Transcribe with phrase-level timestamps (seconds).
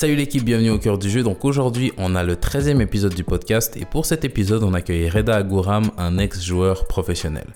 [0.00, 1.22] Salut l'équipe, bienvenue au cœur du jeu.
[1.22, 5.10] Donc aujourd'hui, on a le 13e épisode du podcast et pour cet épisode, on accueille
[5.10, 7.48] Reda Agouram, un ex-joueur professionnel.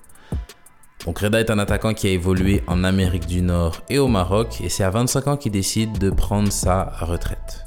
[1.07, 4.61] Donc Reda est un attaquant qui a évolué en Amérique du Nord et au Maroc
[4.63, 7.65] et c'est à 25 ans qu'il décide de prendre sa retraite.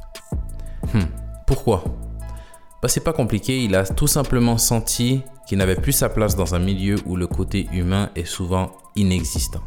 [0.93, 1.07] Hmm,
[1.47, 1.83] pourquoi?
[2.79, 6.53] Bah, C'est pas compliqué, il a tout simplement senti qu'il n'avait plus sa place dans
[6.53, 9.63] un milieu où le côté humain est souvent inexistant.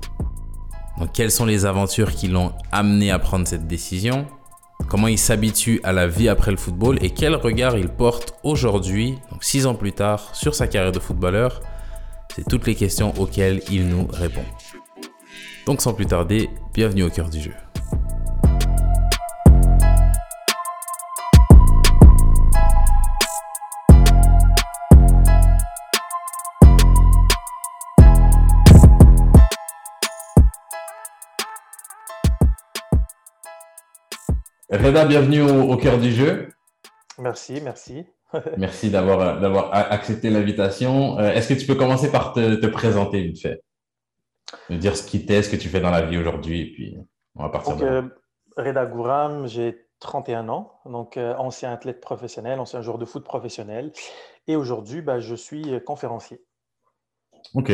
[1.01, 4.29] Donc quelles sont les aventures qui l'ont amené à prendre cette décision?
[4.89, 9.19] Comment il s'habitue à la vie après le football et quel regard il porte aujourd'hui,
[9.31, 11.61] donc six ans plus tard, sur sa carrière de footballeur?
[12.35, 14.45] C'est toutes les questions auxquelles il nous répond.
[15.67, 17.53] Donc sans plus tarder, bienvenue au cœur du jeu.
[34.71, 36.49] Reda, bienvenue au, cœur du jeu.
[37.19, 38.07] Merci, merci.
[38.57, 41.19] merci d'avoir, d'avoir accepté l'invitation.
[41.19, 43.65] Euh, est-ce que tu peux commencer par te, présenter vite fait?
[44.69, 46.97] Me dire ce qui t'est, ce que tu fais dans la vie aujourd'hui, et puis
[47.35, 48.03] on va partir donc, euh,
[48.57, 53.93] Reda Gouram, j'ai 31 ans, donc euh, ancien athlète professionnel, ancien joueur de foot professionnel.
[54.47, 56.41] Et aujourd'hui, bah, je suis conférencier.
[57.55, 57.73] Ok.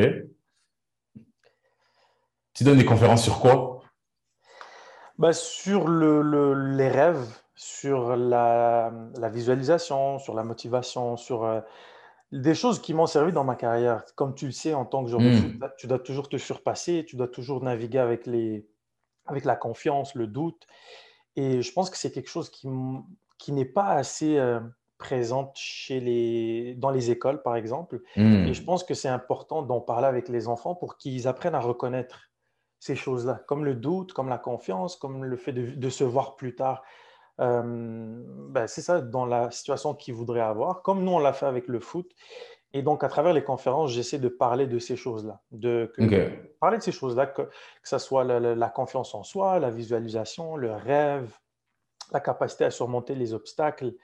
[2.55, 3.76] Tu donnes des conférences sur quoi?
[5.19, 11.61] Bah, Sur le, les rêves, sur la, la, visualisation, sur la motivation, sur euh,
[12.33, 14.05] des choses qui m'ont servi dans ma carrière.
[14.15, 15.59] Comme tu le sais, en tant que joueur hmm.
[15.79, 18.67] tu dois toujours te surpasser, tu dois toujours naviguer avec, les,
[19.27, 20.67] avec la confiance, le doute.
[21.37, 22.69] Et je pense que c'est quelque chose qui,
[23.39, 24.61] qui n'est pas assez euh,
[24.99, 28.03] présente chez les, dans les écoles, par exemple.
[28.17, 28.47] Hmm.
[28.47, 31.61] Et je pense que c'est important d'en parler avec les enfants pour qu'ils apprennent à
[31.61, 32.31] reconnaître
[32.79, 36.55] ces choses-là, comme le doute, comme la confiance, comme le fait de, se voir plus
[36.55, 36.83] tard.
[37.39, 41.69] ben c'est ça dans la situation qu'ils voudraient avoir, comme nous on l'a fait avec
[41.69, 42.11] le foot.
[42.73, 45.91] Et donc, à travers les conférences, j'essaie de parler de ces choses-là, de
[46.61, 47.49] parler de ces choses-là, que,
[47.83, 51.39] ce soit la, confiance en soi, la visualisation, le rêve,
[52.13, 53.95] la capacité à surmonter les obstacles,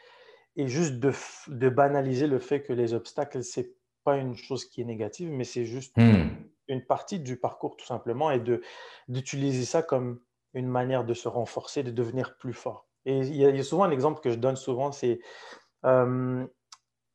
[0.57, 1.13] et juste de,
[1.49, 5.45] de banaliser le fait que les obstacles, c'est pas une chose qui est négative, mais
[5.45, 6.29] c'est juste mmh
[6.73, 8.43] une partie du parcours tout simplement et
[9.09, 10.21] d'utiliser ça comme
[10.55, 12.87] une manière de se renforcer, de devenir plus fort.
[13.05, 15.21] Et il y a, souvent un exemple que je donne souvent, c'est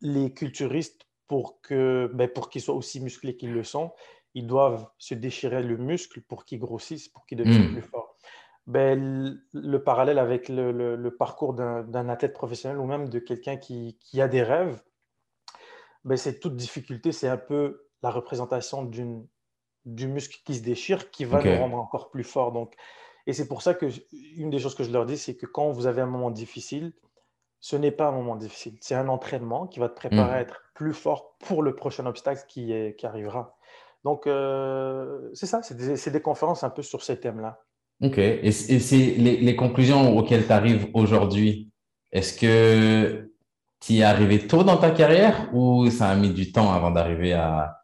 [0.02, 3.94] les culturistes, pour que ben, pour qu'ils soient aussi musclés qu'ils le sont,
[4.34, 7.74] ils doivent se déchirer le muscle pour qu'ils grossissent, pour qu'ils deviennent mmh.
[7.74, 8.16] plus forts.
[8.66, 14.22] Ben, le parallèle avec le, parcours d'un athlète professionnel ou même de quelqu'un qui, qui,
[14.22, 14.82] a des rêves,
[16.04, 19.28] ben, c'est toute difficulté, c'est un peu la représentation d'une
[19.88, 22.52] du muscle qui se déchire qui va nous rendre encore plus fort.
[22.52, 22.76] Donc,
[23.26, 23.88] et c'est pour ça que
[24.36, 26.94] une des choses que je leur dis, c'est que quand vous avez un moment difficile,
[27.60, 28.78] ce n'est pas un moment difficile.
[28.82, 30.42] C'est un entraînement qui va te préparer à hmm.
[30.42, 33.58] être plus fort pour le prochain obstacle qui, est, qui arrivera.
[34.04, 37.60] Donc, euh, c'est ça, c'est des, des, conférences un peu sur ces thèmes-là.
[38.02, 38.18] OK.
[38.18, 41.72] Et, c'est les, les, conclusions auxquelles tu arrives aujourd'hui.
[42.12, 43.32] Est-ce que
[43.80, 46.92] tu y es arrivé tôt dans ta carrière ou ça a mis du temps avant
[46.92, 47.78] d'arriver à,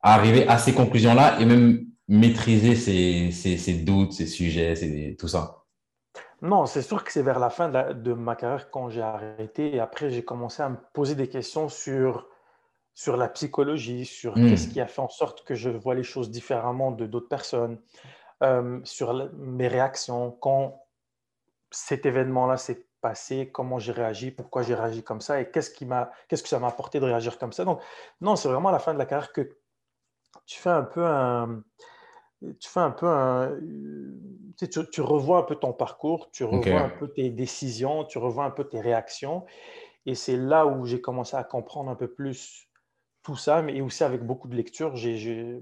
[0.00, 5.64] arriver à ces conclusions-là et même maîtriser ces, doutes, ces sujets, tout ça
[6.40, 9.80] Non, c'est sûr que c'est vers la fin de, ma carrière quand j'ai arrêté et
[9.80, 12.28] après j'ai commencé à me poser des questions sur,
[12.94, 14.48] sur la psychologie, sur hmm.
[14.48, 17.78] qu'est-ce qui a fait en sorte que je vois les choses différemment de d'autres personnes,
[18.42, 20.84] euh, sur mes réactions quand
[21.70, 25.86] cet événement-là s'est passé, comment j'ai réagi, pourquoi j'ai réagi comme ça et qu'est-ce qui
[25.86, 27.64] m'a, qu'est-ce que ça m'a apporté de réagir comme ça.
[27.64, 27.80] Donc,
[28.20, 29.56] non, c'est vraiment à la fin de la carrière que
[30.48, 31.62] tu fais un peu un.
[32.58, 33.56] Tu fais un peu un.
[34.90, 38.50] Tu, revois un peu ton parcours, tu revois un peu tes décisions, tu revois un
[38.50, 39.44] peu tes réactions.
[40.06, 42.66] Et c'est là où j'ai commencé à comprendre un peu plus
[43.22, 44.96] tout ça, mais aussi avec beaucoup de lecture.
[44.96, 45.60] J'aime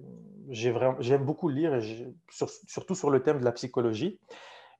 [1.24, 4.20] beaucoup lire, et surtout sur le thème de la psychologie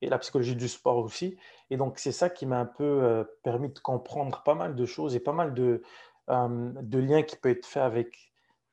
[0.02, 1.36] et la psychologie du sport aussi.
[1.70, 4.86] Et donc, c'est ça qui m'a un peu euh, permis de comprendre pas mal de
[4.86, 5.82] choses et pas mal de,
[6.30, 8.26] euh, de liens qui peuvent être faits avec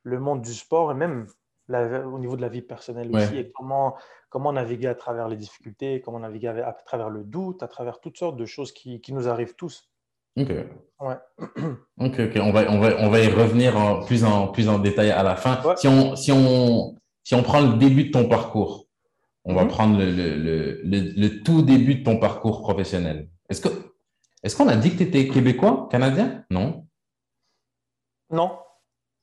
[0.03, 1.27] le monde du sport et même
[1.69, 3.95] au niveau de la vie personnelle aussi, et comment,
[4.29, 8.17] comment naviguer à travers les difficultés, comment naviguer à travers le doute, à travers toutes
[8.17, 9.89] sortes de choses qui, qui nous arrivent tous.
[10.35, 10.49] Ok.
[10.99, 11.15] Ouais.
[11.99, 12.39] ok, ok.
[12.41, 15.23] On va, on va, on va y revenir en, plus, en, plus en détail à
[15.23, 15.61] la fin.
[15.77, 18.87] Si, on, si, on, si on prend le début de ton parcours,
[19.45, 19.69] on va mhm.
[19.69, 23.29] prendre le, le, le, le, tout début de ton parcours professionnel.
[23.49, 23.69] Est-ce que
[24.41, 26.43] est-ce qu'on a dit que tu étais québécois, canadien?
[26.49, 26.85] Non?
[28.29, 28.59] Non.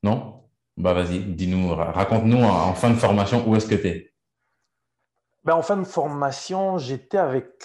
[0.02, 0.39] Non?
[0.80, 4.14] Bah vas-y, dis-nous, raconte-nous en, fin de formation où est-ce que tu es.
[5.44, 7.64] ben, En fin de formation, j'étais avec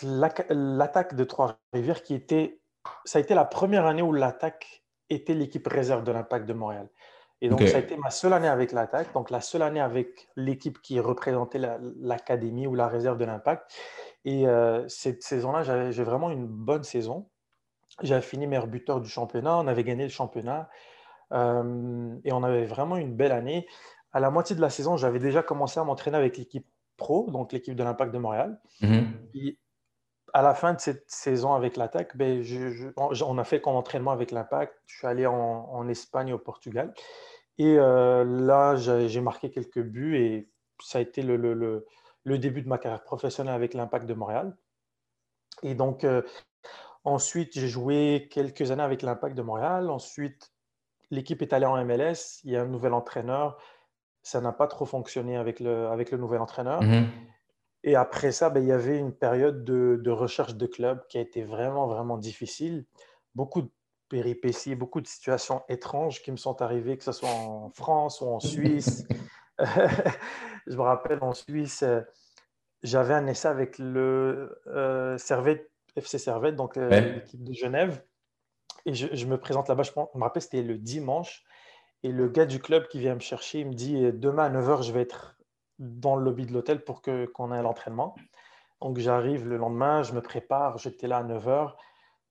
[0.49, 2.59] l'attaque de Trois-Rivières qui était.
[3.05, 6.89] Ça a été la première année où l'attaque était l'équipe réserve de l'Impact de Montréal.
[7.41, 10.29] Et donc, ça a été ma seule année avec l'attaque, donc la seule année avec
[10.35, 11.59] l'équipe qui représentait
[11.99, 13.71] l'académie ou la réserve de l'Impact.
[14.23, 17.29] Et euh, cette saison-là, j'ai vraiment une bonne saison.
[18.01, 20.69] J'avais fini meilleur buteur du championnat, on avait gagné le championnat
[21.31, 23.67] euh, et on avait vraiment une belle année.
[24.11, 26.67] À la moitié de la saison, j'avais déjà commencé à m'entraîner avec l'équipe
[26.97, 28.59] pro, donc l'équipe de l'Impact de Montréal.
[28.81, 29.05] Mm-hmm.
[29.33, 29.57] Et
[30.33, 32.43] à la fin de cette saison avec l'attaque, ben,
[32.97, 34.73] on a fait comme entraînement avec l'Impact.
[34.85, 36.93] Je suis allé en, Espagne au Portugal.
[37.57, 40.49] Et euh, là, j'ai marqué quelques buts et
[40.81, 41.85] ça a été le, le,
[42.23, 44.57] le, début de ma carrière professionnelle avec l'Impact de Montréal.
[45.63, 46.21] Et donc, euh,
[47.05, 49.89] ensuite, j'ai joué quelques années avec l'Impact de Montréal.
[49.89, 50.51] Ensuite,
[51.11, 52.41] l'équipe est allée en MLS.
[52.43, 53.57] Il y a un nouvel entraîneur.
[54.23, 56.81] Ça n'a pas trop fonctionné avec le, avec le nouvel entraîneur.
[56.81, 57.05] Mm-hmm.
[57.83, 61.19] Et après ça, ben, il y avait une période de, de, recherche de club qui
[61.19, 62.85] a été vraiment, vraiment difficile.
[63.35, 63.69] Beaucoup de
[64.09, 68.25] péripéties, beaucoup de situations étranges qui me sont arrivées, que ce soit en France ou
[68.27, 69.07] en Suisse.
[69.59, 72.01] je me rappelle en Suisse, euh,
[72.83, 78.03] j'avais un essai avec le euh, Servette, FC Servette, donc euh, l'équipe de Genève.
[78.85, 81.43] Et je, me présente là-bas, je, me rappelle, c'était le dimanche.
[82.03, 84.83] Et le gars du club qui vient me chercher, il me dit Demain à 9h,
[84.83, 85.37] je vais être
[85.79, 88.15] dans le lobby de l'hôtel pour que, qu'on ait l'entraînement.
[88.81, 91.73] Donc j'arrive le lendemain, je me prépare, j'étais là à 9h,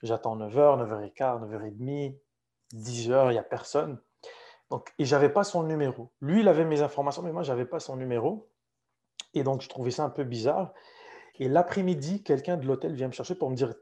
[0.03, 2.17] j'attends 9h, 9h15, 9h30,
[2.75, 3.99] 10h, il n'y a personne.
[4.71, 6.11] Donc, et je n'avais pas son numéro.
[6.21, 8.49] Lui, il avait mes informations, mais moi, je n'avais pas son numéro.
[9.35, 10.73] Et donc, je trouvais ça un peu bizarre.
[11.39, 13.75] Et l'après-midi, quelqu'un de l'hôtel vient me chercher pour me dire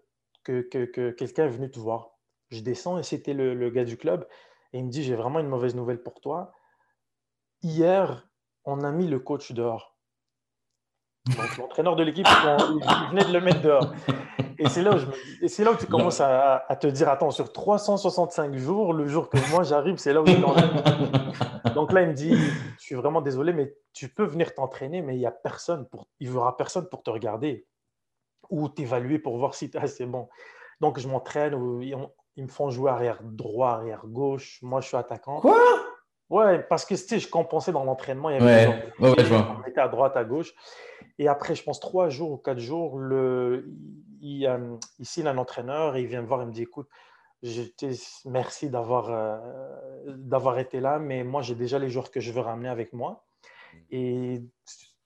[0.43, 2.12] que, que, quelqu'un est venu te voir.
[2.53, 4.27] Je descends et c'était le, le, gars du club.
[4.73, 6.53] Et il me dit, j'ai vraiment une mauvaise nouvelle pour toi.
[7.63, 8.29] Hier,
[8.65, 9.97] on a mis le coach dehors.
[11.27, 13.93] Donc, l'entraîneur de l'équipe, il venait de le mettre dehors.
[14.59, 18.93] Et c'est là, où là où tu commences à, te dire attends, sur 365 jours,
[18.93, 20.35] le jour que moi j'arrive, c'est là où je
[21.75, 25.17] Donc là, il me dit je suis vraiment désolé, mais tu peux venir t'entraîner, mais
[25.17, 27.67] il n'y a personne, pour, il n'y aura personne pour te regarder
[28.51, 30.29] ou t'évaluer pour voir si assez bon.
[30.81, 31.55] Donc je m'entraîne,
[32.37, 34.59] ils me font jouer arrière droit, arrière gauche.
[34.63, 35.41] Moi, je suis attaquant.
[35.41, 35.59] Quoi?
[36.31, 38.31] Ouais, parce que je compensais dans l'entraînement.
[38.31, 38.93] Il y avait ouais.
[38.99, 40.55] On était à droite, à gauche.
[41.19, 43.69] Et après, je pense trois jours ou quatre jours, le,
[44.23, 46.89] il, euh, il signe un entraîneur et il vient me voir et me dit Écoute,
[48.25, 52.69] merci d'avoir euh, été là, mais moi, j'ai déjà les joueurs que je veux ramener
[52.69, 53.25] avec moi.
[53.91, 54.43] Et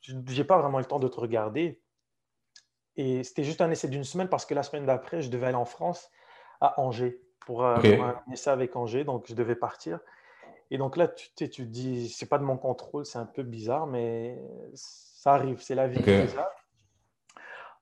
[0.00, 1.80] je n'ai pas vraiment le temps de te regarder.
[2.96, 5.56] Et c'était juste un essai d'une semaine parce que la semaine d'après, je devais aller
[5.56, 6.08] en France,
[6.60, 9.04] à Angers, pour, euh, pour un essai avec Angers.
[9.04, 10.00] Donc, je devais partir.
[10.70, 13.42] Et donc là, tu, tu te dis, c'est pas de mon contrôle, c'est un peu
[13.42, 14.36] bizarre, mais
[14.74, 16.02] ça arrive, c'est la vie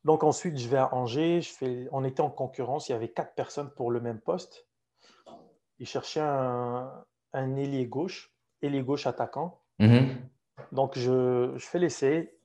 [0.04, 3.08] Donc ensuite, je vais à Angers, je fais, on était en concurrence, il y avait
[3.08, 4.66] quatre personnes pour le même poste.
[5.78, 8.30] Ils cherchaient un, un ailier gauche,
[8.60, 9.60] ailier gauche attaquant.
[9.80, 10.16] Mm-hmm.
[10.72, 12.36] Donc je, je fais l'essai.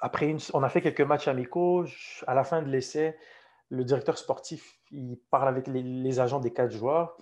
[0.00, 1.86] Après, une, on a fait quelques matchs amicaux.
[2.26, 3.18] à la fin de l'essai,
[3.68, 7.16] le directeur sportif, il parle avec les, les agents des quatre joueurs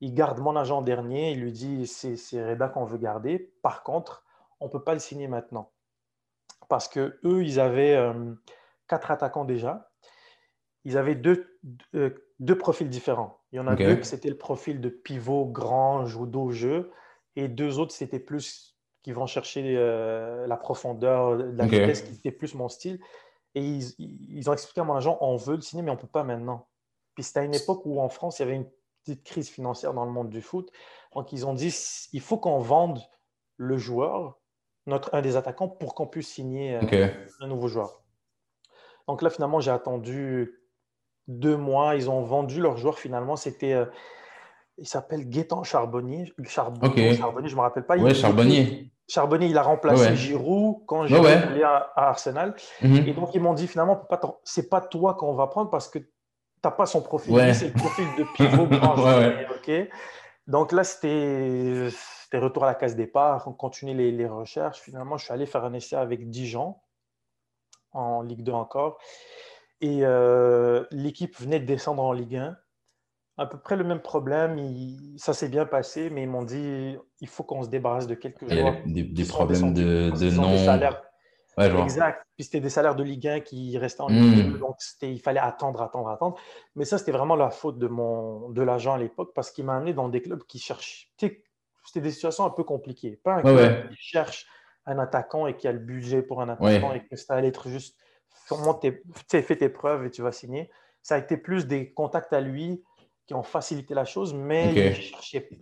[0.00, 3.52] il garde mon agent dernier, il lui dit c'est Reda qu'on veut garder.
[3.62, 4.24] Par contre,
[4.60, 5.72] on ne peut pas le signer maintenant.
[6.68, 8.34] Parce que eux, ils avaient euh,
[8.88, 9.90] quatre attaquants déjà.
[10.84, 11.58] Ils avaient deux,
[11.94, 13.40] euh, deux, profils différents.
[13.52, 16.90] Il y en a deux qui c'était le profil de pivot grand, judo au jeu,
[17.36, 22.32] et deux autres, c'était plus qui vont chercher euh, la profondeur, la vitesse, qui était
[22.32, 23.00] plus mon style.
[23.54, 23.94] Et ils,
[24.28, 26.22] ils, ont expliqué à mon agent on veut le signer, mais on ne peut pas
[26.22, 26.68] maintenant.
[27.14, 28.68] Puis c'était à une époque où en France, il y avait une
[29.04, 30.70] petite crise financière dans le monde du foot.
[31.14, 31.74] Donc, ils ont dit
[32.12, 33.00] il faut qu'on vende
[33.56, 34.38] le joueur,
[34.86, 37.08] notre, un des attaquants, pour qu'on puisse signer euh,
[37.40, 38.02] un nouveau joueur.
[39.06, 40.60] Donc là, finalement, j'ai attendu
[41.26, 41.96] deux mois.
[41.96, 43.36] Ils ont vendu leur joueur finalement.
[43.36, 43.72] C'était.
[43.72, 43.86] Euh,
[44.78, 46.32] il s'appelle Gaétan Charbonnier.
[46.44, 47.96] Charbonnier, Charbonnier je ne me rappelle pas.
[47.96, 48.90] Oui, Charbonnier.
[49.10, 52.54] Charbonnier, il a remplacé Giroud quand Giroud est allé à, Arsenal.
[52.80, 53.08] Mhm.
[53.08, 54.06] Et donc, ils m'ont dit finalement,
[54.44, 55.98] ce n'est pas toi qu'on va prendre parce que
[56.64, 58.68] n'as pas son profil, c'est le profil de pivot
[59.56, 59.88] ok.
[60.46, 61.90] Donc là, c'était
[62.32, 64.78] retour à la case départ, on continue les, les, recherches.
[64.78, 66.76] Finalement, je suis allé faire un essai avec Dijon,
[67.92, 68.98] en Ligue 2 encore.
[69.80, 72.56] Et euh, l'équipe venait de descendre en Ligue 1.
[73.40, 74.58] À peu près le même problème,
[75.16, 78.46] ça s'est bien passé, mais ils m'ont dit il faut qu'on se débarrasse de quelques
[78.48, 78.76] joueurs.
[78.84, 80.52] Des, des problèmes de, de nom.
[81.82, 82.22] exact.
[82.36, 84.58] Puis c'était des salaires de Ligue 1 qui restaient en Ligue 2, hmm.
[84.58, 86.36] donc il fallait attendre, attendre, attendre.
[86.76, 89.76] Mais ça, c'était vraiment la faute de, mon, de l'agent à l'époque parce qu'il m'a
[89.76, 91.06] amené dans des clubs qui cherchaient.
[91.18, 93.18] C'était des situations un peu compliquées.
[93.24, 94.46] Pas un club qui cherche
[94.84, 97.48] un attaquant et qu'il y a le budget pour un attaquant et que ça allait
[97.48, 97.96] être juste
[99.28, 100.70] tu fais tes preuves et tu vas signer.
[101.02, 102.82] Ça a été plus des contacts à lui
[103.30, 105.00] qui ont facilité la chose, mais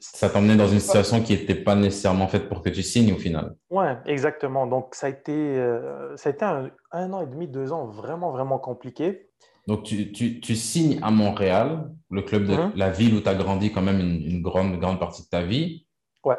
[0.01, 3.19] ça t'emmenait dans une situation qui n'était pas nécessairement faite pour que tu signes au
[3.19, 3.57] final.
[3.69, 4.67] Ouais, exactement.
[4.67, 8.31] Donc ça a été, euh, ça a été un, an et demi, deux ans vraiment,
[8.31, 9.29] vraiment compliqué.
[9.67, 12.73] Donc tu, tu, tu signes à Montréal, le club de mhm.
[12.75, 15.43] la ville où tu as grandi quand même une, une, grande, grande partie de ta
[15.43, 15.87] vie.
[16.25, 16.39] Ouais.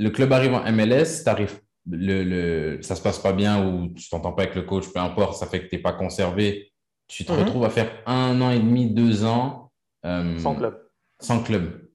[0.00, 3.94] Le club arrive en MLS, tu arrives le, le, ça se passe pas bien ou
[3.94, 6.72] tu t'entends pas avec le coach, peu importe, ça fait que tu n'es pas conservé,
[7.06, 7.44] tu te mhm.
[7.44, 9.69] retrouves à faire un an et demi, deux ans.
[10.04, 10.88] Euh, sans club.
[11.20, 11.88] Sans club.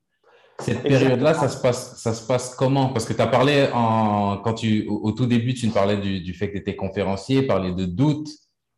[0.59, 2.89] Cette période-là, ça se passe, ça se passe comment?
[2.89, 6.21] Parce que tu as parlé en, quand tu, au, tout début, tu nous parlais du,
[6.21, 8.29] du fait que tu étais conférencier, parlais de doutes,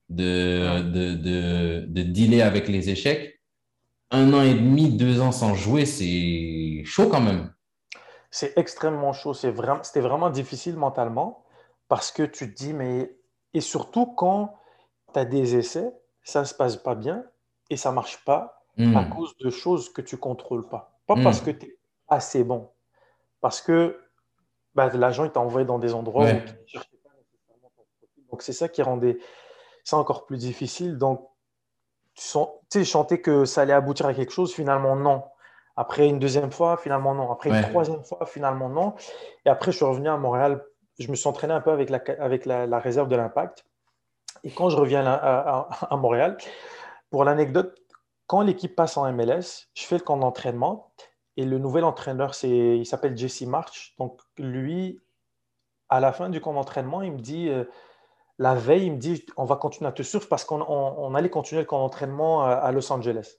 [0.09, 3.39] de, de, de, de dealer avec les échecs.
[4.09, 7.51] Un an et demi, deux ans sans jouer, c'est chaud quand même
[8.37, 9.33] c'est extrêmement chaud.
[9.33, 11.43] C'est vraiment, c'était vraiment difficile mentalement
[11.87, 13.13] parce que tu te dis, mais.
[13.53, 14.55] Et surtout quand
[15.13, 15.91] tu as des essais,
[16.23, 17.23] ça ne se passe pas bien
[17.69, 19.09] et ça ne marche pas à hmm.
[19.09, 20.99] cause de choses que tu ne contrôles pas.
[21.07, 21.23] Pas hmm.
[21.23, 22.69] parce que tu es assez bon.
[23.41, 23.99] Parce que
[24.75, 27.83] bah, l'agent il t'a envoyé dans des endroits où tu ne cherchais pas nécessairement ton
[27.97, 28.23] profil.
[28.29, 29.17] Donc c'est ça qui rendait
[29.83, 30.97] ça encore plus difficile.
[30.97, 31.27] Donc
[32.15, 32.23] tu
[32.69, 35.23] sais, chantais que ça allait aboutir à quelque chose, finalement non.
[35.75, 37.31] Après une deuxième fois, finalement non.
[37.31, 38.95] Après une troisième fois, finalement non.
[39.45, 40.63] Et après, je suis revenu à Montréal.
[40.97, 43.63] Je me suis entraîné un peu avec la, avec la, réserve de l'impact.
[44.43, 46.37] Et quand je reviens à, à, Montréal,
[47.11, 47.77] pour l'anecdote,
[48.27, 50.91] quand l'équipe passe en MLS, je fais le camp d'entraînement.
[51.37, 53.95] Et le nouvel entraîneur, il s'appelle Jesse March.
[53.99, 54.99] Donc lui,
[55.89, 57.63] à la fin du camp d'entraînement, il me dit, euh,
[58.39, 61.61] la veille, il me dit, on va continuer à te suivre parce qu'on allait continuer
[61.61, 63.37] le camp d'entraînement à Los Angeles.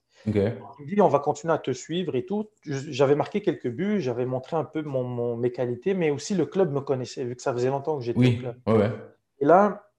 [0.78, 2.49] Il me dit, on va continuer à te suivre et tout.
[2.64, 6.73] J'avais marqué quelques buts, j'avais montré un peu mon, mes qualités, mais aussi le club
[6.73, 8.37] me connaissait, vu que ça faisait longtemps que j'étais oui.
[8.37, 8.57] au club.
[9.40, 9.90] Et là,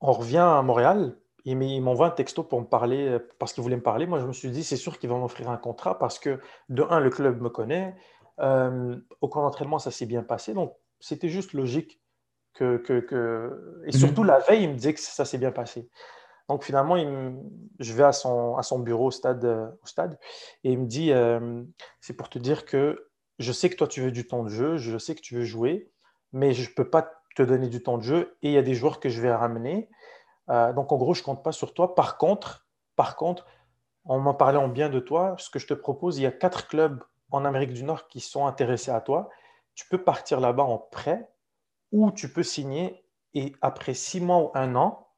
[0.00, 1.16] on revient à Montréal.
[1.46, 4.06] Il m'envoie un texto pour me parler, parce qu'il voulait me parler.
[4.06, 6.82] Moi, je me suis dit, c'est sûr qu'il va m'offrir un contrat parce que, de
[6.82, 7.94] un, le club me connaît.
[8.40, 10.54] Euh, au camp d'entraînement, ça s'est bien passé.
[10.54, 12.02] Donc, c'était juste logique
[12.52, 13.82] que, que, que...
[13.84, 13.98] Et mhm.
[13.98, 15.88] surtout, la veille, il me disait que ça s'est bien passé.
[16.48, 16.96] Donc finalement,
[17.78, 20.18] je vais à son, à son bureau au stade, euh, au stade
[20.62, 21.62] et il me dit, euh,
[22.00, 24.76] c'est pour te dire que je sais que toi, tu veux du temps de jeu,
[24.76, 25.90] je sais que tu veux jouer,
[26.32, 28.62] mais je ne peux pas te donner du temps de jeu et il y a
[28.62, 29.88] des joueurs que je vais ramener.
[30.50, 31.94] Euh, donc en gros, je ne compte pas sur toi.
[31.94, 33.46] Par contre, par contre,
[34.04, 36.68] en m'en parlant bien de toi, ce que je te propose, il y a quatre
[36.68, 39.28] clubs en Amérique du Nord qui sont intéressés à toi.
[39.74, 41.28] Tu peux partir là-bas en prêt
[41.92, 45.08] ou tu peux signer et après six mois ou un an,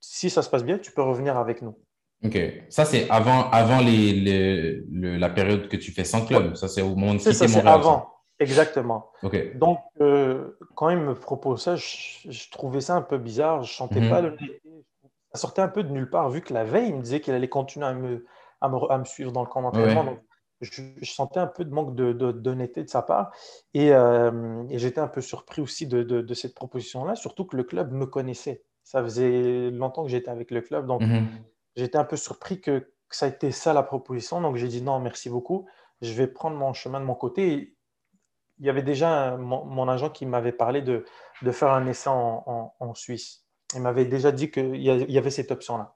[0.00, 1.76] si ça se passe bien, tu peux revenir avec nous.
[2.24, 2.38] OK.
[2.68, 6.54] Ça, c'est avant, avant les, la période que tu fais sans club.
[6.54, 7.68] Ça, c'est au moment de quitter Montréal.
[7.68, 8.15] avant.
[8.38, 9.10] Exactement.
[9.54, 13.62] Donc, euh, quand il me propose ça, je, trouvais ça un peu bizarre.
[13.62, 14.10] Je ne chantais mhm.
[14.10, 14.36] pas le
[15.32, 17.34] Ça sortait un peu de nulle part, vu que la veille, il me disait qu'il
[17.34, 18.26] allait continuer à me,
[18.60, 20.04] à me, suivre dans le camp d'entraînement.
[20.04, 20.20] Donc,
[20.60, 23.32] je, sentais un peu de manque d'honnêteté de, de, sa part.
[23.76, 27.92] Euh, et, j'étais un peu surpris aussi de, de cette proposition-là, surtout que le club
[27.92, 28.62] me connaissait.
[28.82, 31.26] Ça faisait longtemps que j'étais avec le club, donc mhm.
[31.74, 34.40] j'étais un peu surpris que, ça a été ça la proposition.
[34.40, 35.66] Donc j'ai dit non, merci beaucoup.
[36.02, 37.75] Je vais prendre mon chemin de mon côté.
[38.58, 41.04] Il y avait déjà mon, agent qui m'avait parlé de,
[41.42, 43.44] de, faire un essai en, en, Suisse.
[43.74, 45.94] Il m'avait déjà dit qu'il y, y avait cette option-là.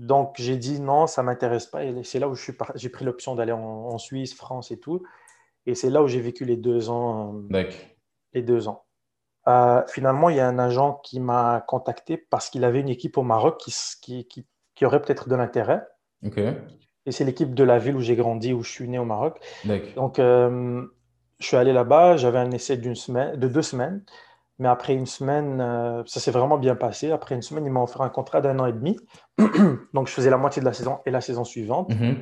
[0.00, 1.84] Donc j'ai dit non, ça ne m'intéresse pas.
[1.84, 5.02] Et c'est là où j'ai pris l'option d'aller en, Suisse, France et tout.
[5.66, 7.34] Et c'est là où j'ai vécu les deux ans.
[8.32, 8.84] Les deux ans.
[9.46, 13.18] Euh, finalement, il y a un agent qui m'a contacté parce qu'il avait une équipe
[13.18, 15.82] au Maroc qui, qui, qui, aurait peut-être de l'intérêt.
[17.06, 19.38] Et c'est l'équipe de la ville où j'ai grandi, où je suis né au Maroc.
[19.96, 20.86] Donc, euh,
[21.40, 24.02] je suis allé là-bas, j'avais un essai d'une semaine, de deux semaines.
[24.58, 27.10] Mais après une semaine, euh, ça s'est vraiment bien passé.
[27.10, 28.98] Après une semaine, il m'a offert un contrat d'un an et demi.
[29.94, 31.90] Donc, je faisais la moitié de la saison et la saison suivante.
[31.90, 32.16] Mm-hmm.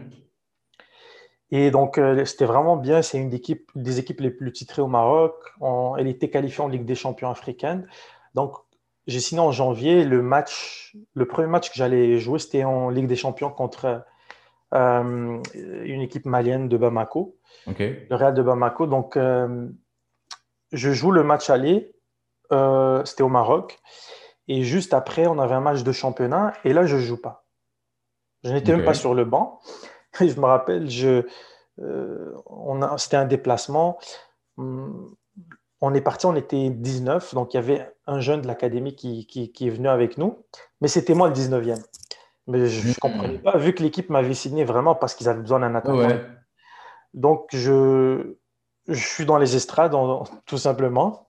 [1.50, 3.02] Et donc, euh, c'était vraiment bien.
[3.02, 5.34] C'est une des équipes les plus titrées au Maroc.
[5.98, 7.88] elle était qualifiée en Ligue des champions africaine.
[8.34, 8.54] Donc,
[9.06, 10.04] j'ai signé en janvier.
[10.04, 14.04] Le match, le premier match que j'allais jouer, c'était en Ligue des champions contre
[14.74, 18.86] euh, une équipe malienne de Bamako, le Real de Bamako.
[18.86, 19.68] Donc, euh,
[20.72, 21.92] je joue le match aller.
[23.04, 23.78] c'était au Roc.
[24.48, 26.54] Et juste après, on avait un match de championnat.
[26.64, 27.44] Et là, je ne joue pas.
[28.44, 29.60] Je n'étais même pas sur le banc.
[30.20, 31.26] je me rappelle, je,
[31.80, 32.34] euh,
[32.96, 33.98] c'était un déplacement.
[34.56, 35.14] Hum,
[35.80, 39.26] on est parti, on était 19, donc il y avait un jeune de l'académie qui,
[39.26, 40.44] qui, est venu avec nous,
[40.80, 41.80] mais c'était moi le 19e.
[42.48, 45.60] Mais je ne comprenais pas, vu que l'équipe m'avait signé vraiment parce qu'ils avaient besoin
[45.60, 46.08] d'un attaquant.
[47.14, 48.36] Donc je,
[48.88, 49.94] je suis dans les estrades,
[50.46, 51.26] tout simplement.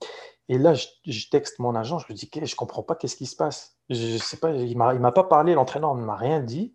[0.48, 3.26] Et là, je, texte mon agent, je lui dis, je ne comprends pas qu'est-ce qui
[3.26, 3.76] se passe.
[3.88, 6.74] Je, sais pas, il ne m'a pas parlé, l'entraîneur ne m'a rien dit.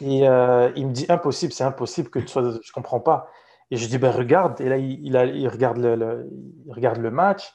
[0.00, 3.30] Et euh, il me dit, impossible, c'est impossible que tu sois, je ne comprends pas.
[3.70, 4.60] Et je dis, ben regarde.
[4.60, 6.28] Et là, il, il, regarde le,
[6.66, 7.50] il regarde le match,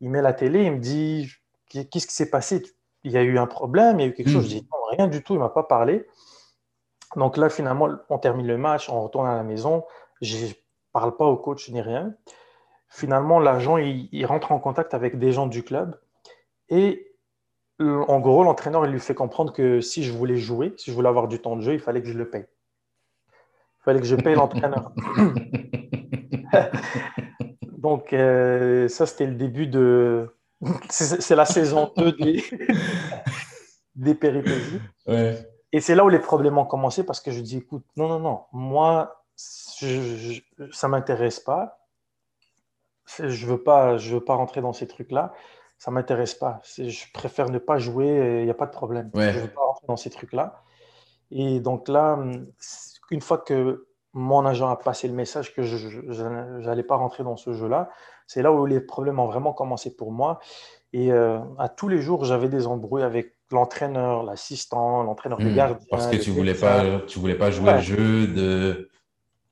[0.00, 1.30] il met la télé, il me dit,
[1.70, 2.62] qu'est-ce qui s'est passé?
[3.04, 4.44] Il y a eu un problème, il y a eu quelque chose.
[4.44, 6.06] Je dis, non, rien du tout, il ne m'a pas parlé.
[7.16, 9.84] Donc là, finalement, on termine le match, on retourne à la maison.
[10.20, 10.52] Je ne
[10.92, 12.14] parle pas au coach ni rien.
[12.88, 15.98] Finalement, l'agent, il, rentre en contact avec des gens du club.
[16.68, 17.08] Et
[17.80, 21.08] en gros, l'entraîneur, il lui fait comprendre que si je voulais jouer, si je voulais
[21.08, 22.46] avoir du temps de jeu, il fallait que je le paye.
[23.80, 24.92] Il fallait que je paye l'entraîneur.
[27.78, 30.34] Donc, euh, ça, c'était le début de.
[30.88, 32.44] C'est la saison 2 des,
[33.94, 34.80] des péripéties.
[35.72, 38.20] Et c'est là où les problèmes ont commencé parce que je dis écoute, non, non,
[38.20, 41.78] non, moi, ça ne m'intéresse pas.
[43.18, 45.32] Je ne veux, pas, je veux pas rentrer dans ces trucs-là.
[45.78, 46.60] Ça ne m'intéresse pas.
[46.76, 49.10] Je préfère ne pas jouer, il n'y a pas de problème.
[49.14, 50.62] Je ne veux pas rentrer dans ces trucs-là.
[51.30, 52.18] Et donc là,
[53.10, 57.36] une fois que mon agent a passé le message que je n'allais pas rentrer dans
[57.36, 57.90] ce jeu-là,
[58.26, 60.40] c'est là où les problèmes ont vraiment commencé pour moi.
[60.92, 65.56] Et euh, à tous les jours, j'avais des embrouilles avec l'entraîneur, l'assistant, l'entraîneur des hmm.
[65.56, 65.86] gardiens.
[65.90, 68.90] Parce que tu voulais pas, tu voulais pas jouer le jeu de,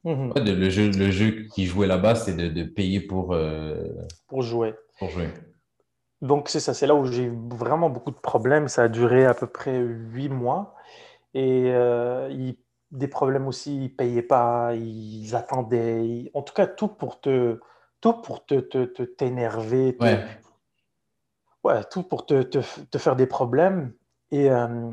[0.05, 0.33] mhm.
[0.37, 3.85] le jeu, le jeu qui jouait là-bas, c'est de, payer pour euh,
[4.27, 4.75] pour jouer.
[4.99, 5.29] Pour jouer.
[6.23, 8.69] Donc c'est ça, c'est là où j'ai eu vraiment beaucoup de problèmes.
[8.69, 10.75] Ça a duré à peu près huit mois
[11.33, 12.53] et euh,
[12.91, 17.59] des problèmes aussi, ils payaient pas, ils attendaient, en tout cas tout pour te
[18.01, 18.55] tout pour te
[19.05, 20.25] t'énerver, te, ouais
[21.65, 23.93] ouais, tout pour te, te, faire des problèmes.
[24.31, 24.91] Et euh,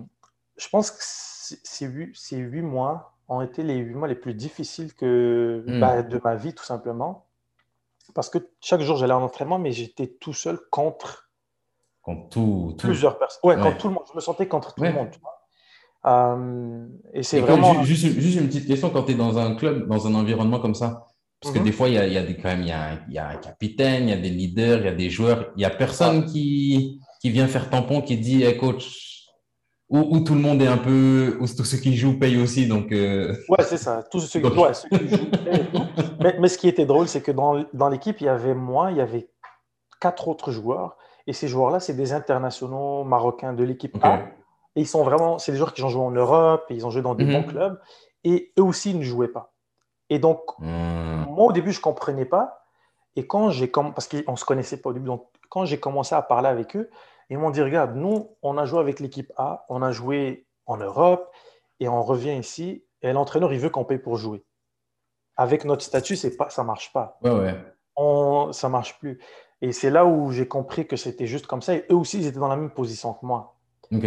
[0.58, 4.34] je pense que ces huit, ces huit mois ont été les huit mois les plus
[4.34, 5.80] difficiles que, hmm.
[5.80, 7.26] bah, de ma vie, tout simplement.
[8.14, 11.30] Parce que chaque jour, j'allais en entraînement, mais j'étais tout seul contre,
[12.02, 13.42] contre tout, plusieurs personnes.
[13.44, 14.04] Ouais, Contre tout le monde.
[14.10, 15.10] Je me sentais contre tout le monde.
[16.06, 17.84] Euh, et c'est vraiment.
[17.84, 20.76] Juste, juste, une petite question quand tu es dans un club, dans un environnement comme
[20.76, 21.08] ça,
[21.42, 21.66] parce que mhm.
[21.66, 23.28] des fois, il y a, y a des, quand même, il y a, y a,
[23.30, 25.52] un capitaine, il y a des leaders, il y a des joueurs.
[25.56, 29.08] Il n'y a personne qui, qui vient faire tampon, qui dit hey, coach,
[29.90, 32.68] où, tout le monde est un peu, où tous ceux qui jouent payent aussi.
[32.68, 33.36] Donc, euh...
[33.50, 34.04] Ouais, c'est ça.
[34.12, 35.30] Tous ceux, qui, ouais, ceux qui jouent
[36.20, 38.92] mais, mais, ce qui était drôle, c'est que dans, dans l'équipe, il y avait moi,
[38.92, 39.30] il y avait
[40.02, 40.98] quatre autres joueurs.
[41.26, 44.24] Et ces joueurs-là, c'est des internationaux marocains de l'équipe A.
[44.76, 46.90] Et ils sont vraiment, c'est des joueurs qui ont joué en Europe, et ils ont
[46.90, 47.34] joué dans des mhm.
[47.34, 47.80] bons clubs.
[48.24, 49.54] Et eux aussi ne jouaient pas.
[50.10, 51.26] Et donc, hmm.
[51.30, 52.66] moi, au début, je ne comprenais pas.
[53.16, 56.14] Et quand j'ai parce qu'on ne se connaissait pas au début, donc quand j'ai commencé
[56.14, 56.90] à parler avec eux,
[57.30, 60.78] ils m'ont dit, regarde, nous, on a joué avec l'équipe A, on a joué en
[60.78, 61.32] Europe,
[61.80, 64.44] et on revient ici, et l'entraîneur, il veut qu'on paye pour jouer.
[65.36, 67.20] Avec notre statut, c'est pas, ça ne marche pas.
[67.24, 67.56] Ouais, ouais.
[67.96, 69.20] On, ça ne marche plus.
[69.62, 71.76] Et c'est là où j'ai compris que c'était juste comme ça.
[71.76, 73.56] Et eux aussi, ils étaient dans la même position que moi.
[73.92, 74.06] OK.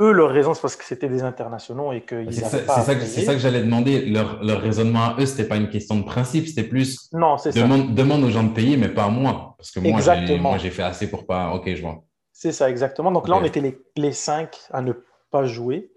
[0.00, 3.38] Eux, leur raison, c'est parce que c'était des internationaux et qu'ils C'est ça, ça, que
[3.38, 4.06] j'allais demander.
[4.06, 7.10] Leur, leur, raisonnement à eux, c'était pas une question de principe, c'était plus.
[7.12, 9.54] Non, c'est demande, Demande aux gens de payer, mais pas à moi.
[9.58, 11.52] Parce que moi, j'ai fait assez pour pas.
[11.52, 12.02] Ok, je vois.
[12.32, 13.12] C'est ça, exactement.
[13.12, 14.94] Donc là, on était les, les, cinq à ne
[15.30, 15.92] pas jouer.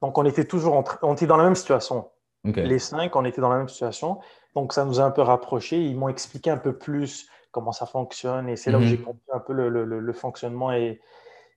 [0.00, 1.00] Donc on était toujours entre...
[1.02, 2.08] on était dans la même situation.
[2.44, 4.20] Les cinq, on était dans la même situation.
[4.54, 5.82] Donc ça nous a un peu rapprochés.
[5.82, 8.86] Ils m'ont expliqué un peu plus comment ça fonctionne et c'est là où mhm.
[8.86, 11.00] j'ai compris un peu le, le, le fonctionnement et,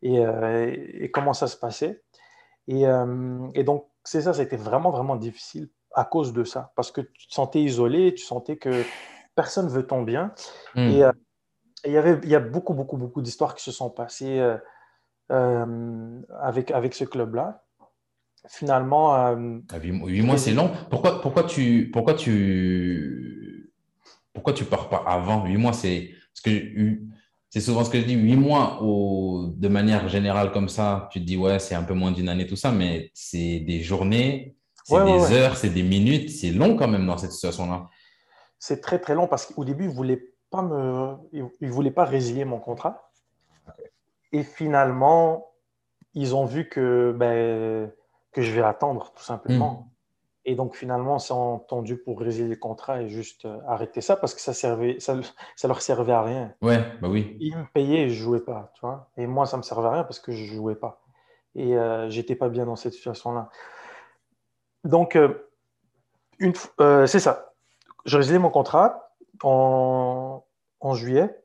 [0.04, 2.02] euh, et, comment ça se passait.
[2.68, 6.92] Et, euh, et donc, c'est ça, c'était vraiment, vraiment difficile à cause de ça, parce
[6.92, 8.84] que tu te sentais isolé, tu sentais que
[9.36, 10.34] personne veut ton bien.
[10.76, 10.90] Hmm.
[10.90, 11.12] Euh,
[11.84, 14.40] et il y avait, il y a beaucoup, beaucoup, beaucoup d'histoires qui se sont passées
[15.30, 17.64] avec, avec ce club-là.
[18.48, 19.14] Finalement.
[19.14, 19.36] Ah,
[19.78, 20.72] huit, mois, c'est long.
[20.90, 23.72] Pourquoi, pourquoi, tu, pourquoi, tu,
[24.34, 26.12] pourquoi tu pars pas avant Huit mois, c'est.
[26.34, 27.02] Parce que
[27.52, 31.26] c'est souvent ce que je dis, huit mois de manière générale comme ça, tu te
[31.26, 35.04] dis, ouais, c'est un peu moins d'une année, tout ça, mais c'est des journées, c'est
[35.04, 37.90] des heures, c'est des minutes, c'est long quand même dans cette situation-là.
[38.58, 41.18] C'est très, très long parce qu'au début, ils ne voulaient, pas me...
[41.34, 43.12] ils voulaient pas résilier mon contrat.
[44.32, 45.52] Et finalement,
[46.14, 47.92] ils ont vu que, ben,
[48.32, 49.91] que je vais attendre, tout simplement.
[50.44, 54.16] Et donc, finalement, on s'est entendu pour résilier le contrat et juste euh, arrêter ça
[54.16, 55.16] parce que ça servait, ça,
[55.56, 56.54] ça, leur servait à rien.
[56.62, 57.38] Ouais, bah oui.
[57.40, 59.12] Ils me payaient et je jouais pas, tu vois.
[59.18, 61.02] Et moi, ça me servait à rien parce que je jouais pas.
[61.54, 63.50] Et euh, j'étais pas bien dans cette situation-là.
[64.84, 65.48] Donc, euh,
[66.40, 67.54] une, euh, c'est ça.
[68.06, 70.44] Je résilié mon contrat en,
[70.80, 71.40] en juillet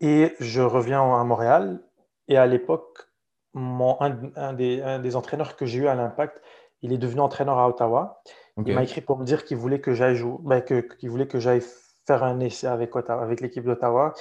[0.00, 1.82] et je reviens à Montréal.
[2.28, 3.08] Et à l'époque,
[3.54, 6.42] un, un, des, un des entraîneurs que j'ai eu à l'Impact,
[6.82, 8.22] il est devenu entraîneur à Ottawa.
[8.64, 11.38] Il m'a écrit pour me dire qu'il voulait que j'aille jouer, ben, qu'il voulait que
[11.38, 11.62] j'aille
[12.06, 14.14] faire un essai avec, avec l'équipe d'Ottawa.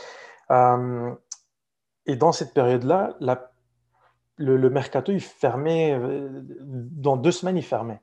[0.51, 1.11] Euh,
[2.05, 3.15] et dans cette période-là,
[4.37, 6.29] le, le, mercato, il fermait, euh,
[6.61, 8.01] dans deux semaines, il fermait.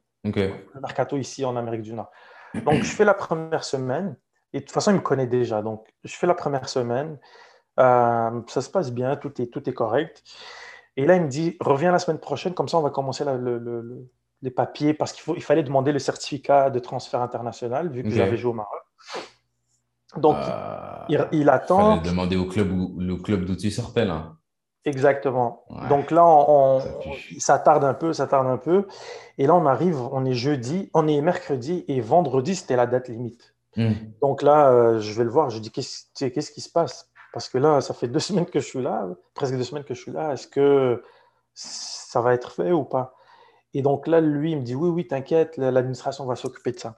[0.74, 2.10] Le mercato ici en Amérique du Nord.
[2.54, 4.16] Donc, je fais la première semaine,
[4.52, 5.62] et de toute façon, il me connaît déjà.
[5.62, 7.18] Donc, je fais la première semaine,
[7.80, 10.22] euh, ça se passe bien, tout est, tout est correct.
[10.96, 14.08] Et là, il me dit, reviens la semaine prochaine, comme ça, on va commencer le,
[14.42, 18.36] les papiers, parce qu'il il fallait demander le certificat de transfert international, vu que j'avais
[18.36, 18.80] joué au Maroc.
[20.16, 21.96] Donc, euh, il, attend.
[21.96, 24.34] Il fallait demander au club, le club d'où tu sortais, là.
[24.84, 25.64] Exactement.
[25.88, 26.82] Donc là, on,
[27.38, 28.86] ça, tarde un peu, ça tarde un peu.
[29.38, 33.08] Et là, on arrive, on est jeudi, on est mercredi, et vendredi, c'était la date
[33.08, 33.54] limite.
[33.76, 33.92] Hmm.
[34.20, 37.10] Donc là, euh, je vais le voir, je dis, qu'est-ce qui se passe?
[37.32, 39.94] Parce que là, ça fait deux semaines que je suis là, presque deux semaines que
[39.94, 40.32] je suis là.
[40.32, 41.02] Est-ce que
[41.54, 43.13] ça va être fait ou pas?
[43.74, 46.96] Et donc là, lui, il me dit, oui, oui, t'inquiète, l'administration va s'occuper de ça.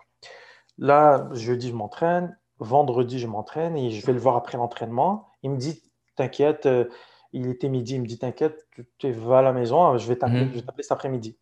[0.78, 2.38] Là, jeudi, je m'entraîne.
[2.58, 5.30] Vendredi, je m'entraîne et je vais le voir après l'entraînement.
[5.42, 5.82] Il me dit,
[6.16, 6.84] t'inquiète, euh,
[7.32, 8.66] il était midi, il me dit, t'inquiète,
[8.98, 10.62] tu vas à la maison, je vais t'appeler mhm.
[10.80, 11.38] cet après-midi.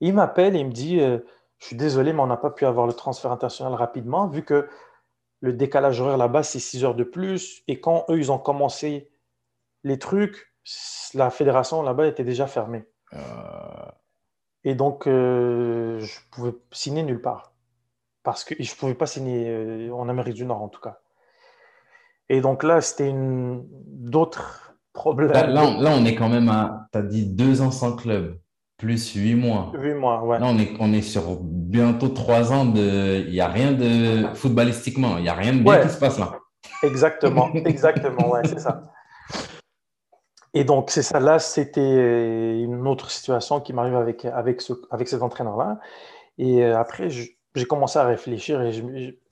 [0.00, 1.18] Il m'appelle et il me dit, euh,
[1.58, 4.68] je suis désolé, mais on n'a pas pu avoir le transfert international rapidement, vu que
[5.40, 7.62] le décalage horaire là-bas, c'est 6 heures de plus.
[7.68, 9.10] Et quand eux, ils ont commencé
[9.84, 10.52] les trucs,
[11.14, 12.84] la fédération là-bas était déjà fermée.
[13.12, 13.18] Euh.
[14.64, 17.50] Et donc, je je pouvais signer nulle part
[18.22, 20.98] parce que je ne pouvais pas signer euh, en Amérique du Nord en tout cas.
[22.28, 25.32] Et donc là, c'était d'autres problèmes.
[25.32, 28.38] Là, là, on est quand même à, tu as dit deux ans sans club,
[28.76, 29.72] plus huit mois.
[29.74, 30.38] Huit mois, ouais.
[30.38, 33.24] Là, on est, on est sur bientôt trois ans de.
[33.26, 34.26] Il n'y a rien de.
[34.34, 36.38] Footballistiquement, il n'y a rien de bien qui se passe là.
[36.82, 38.92] Exactement, exactement, ouais, c'est ça.
[40.54, 45.08] Et donc, c'est ça, là, c'était une autre situation qui m'arrive avec, avec, ce, avec
[45.08, 45.78] cet entraîneur-là.
[46.38, 48.82] Et euh, après, j'ai commencé à réfléchir et je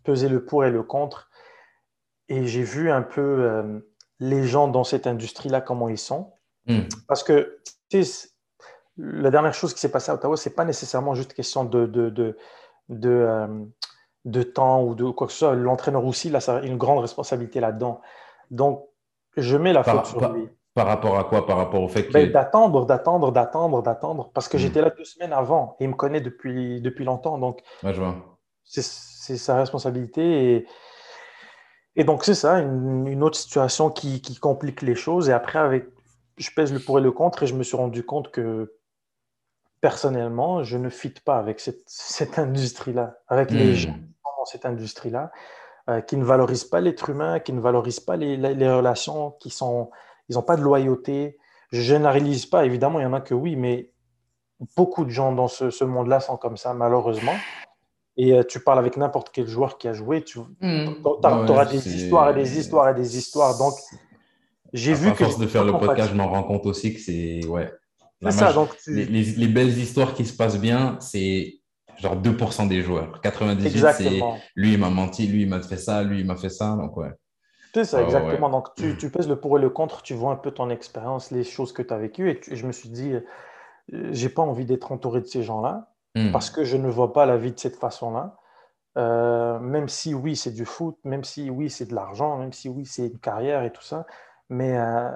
[0.05, 1.29] pesé le pour et le contre.
[2.29, 3.81] Et j'ai vu un peu euh,
[4.21, 6.35] les gens dans cette industrie-là, comment ils sont.
[6.67, 6.83] Hmm.
[7.07, 7.59] Parce que
[8.97, 11.87] la dernière chose qui s'est passée à Ottawa, ce n'est pas nécessairement juste question de,
[11.87, 12.37] de, de,
[12.89, 13.65] de, euh,
[14.25, 15.55] de temps ou de quoi que ce soit.
[15.55, 18.01] L'entraîneur aussi, là, ça a une grande responsabilité là-dedans.
[18.51, 18.87] Donc,
[19.37, 20.49] je mets la faute sur lui.
[20.79, 21.45] Par rapport à quoi?
[21.45, 22.12] Par rapport au fait que.
[22.12, 24.31] Ben, d'attendre, d'attendre, d'attendre, d'attendre.
[24.33, 24.61] Parce que hmm.
[24.61, 27.37] j'étais là deux semaines avant et il me connaît depuis, depuis longtemps.
[27.37, 28.14] Donc, je vois.
[28.62, 30.55] C'est sa responsabilité.
[30.55, 30.67] Et,
[31.97, 35.29] et donc, c'est ça, une, autre situation qui, qui, complique les choses.
[35.29, 35.87] Et après, avec,
[36.37, 38.73] je pèse le pour et le contre et je me suis rendu compte que
[39.81, 43.75] personnellement, je ne fit pas avec cette, cette industrie-là, avec les hmm.
[43.75, 45.33] gens dans cette industrie-là,
[45.91, 49.51] euh, qui ne valorisent pas l'être humain, qui ne valorisent pas les, les relations, qui
[49.51, 49.91] sont
[50.29, 51.37] ils n'ont pas de loyauté.
[51.71, 53.93] Je généralise pas, évidemment, il y en a que oui, mais
[54.77, 57.35] beaucoup de gens dans ce, monde-là sont comme ça, malheureusement.
[58.17, 60.95] Et euh, tu parles avec n'importe quel joueur qui a joué, tu hmm.
[61.05, 63.57] auras des histoires et des histoires et des histoires.
[63.59, 63.75] Donc,
[64.73, 65.23] j'ai vu que.
[65.23, 67.47] À force de faire le podcast, je m'en rends compte aussi que c'est.
[67.47, 67.71] Ouais.
[68.21, 68.53] C'est ça.
[68.53, 71.61] Donc, les, les, belles histoires qui se passent bien, c'est
[72.01, 73.21] genre 2% des joueurs.
[73.21, 74.21] 98, c'est
[74.57, 76.77] lui, il m'a menti, lui, il m'a fait ça, lui, il m'a fait ça.
[76.77, 77.12] Donc, ouais.
[77.75, 78.49] C'est ça, ah exactement.
[78.49, 81.31] Donc, tu, tu, pèses le pour et le contre, tu vois un peu ton expérience,
[81.31, 82.31] les choses que tu as vécues.
[82.31, 83.21] Et je me suis dit, euh,
[84.11, 86.33] j'ai pas envie d'être entouré de ces gens-là hmm.
[86.33, 88.37] parce que je ne vois pas la vie de cette façon-là.
[88.97, 92.69] Euh, même si oui, c'est du foot, même si oui, c'est de l'argent, même si
[92.69, 94.07] oui, c'est une carrière et tout ça.
[94.49, 95.11] Mais euh,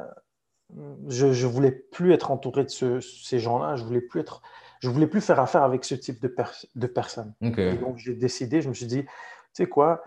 [1.09, 3.77] je ne voulais plus être entouré de ces gens-là.
[3.77, 4.43] Je voulais plus être,
[4.81, 6.33] je voulais plus faire affaire avec ce type de,
[6.77, 7.35] de personnes.
[7.41, 9.11] donc, j'ai décidé, je me suis dit, tu
[9.55, 10.03] sais quoi,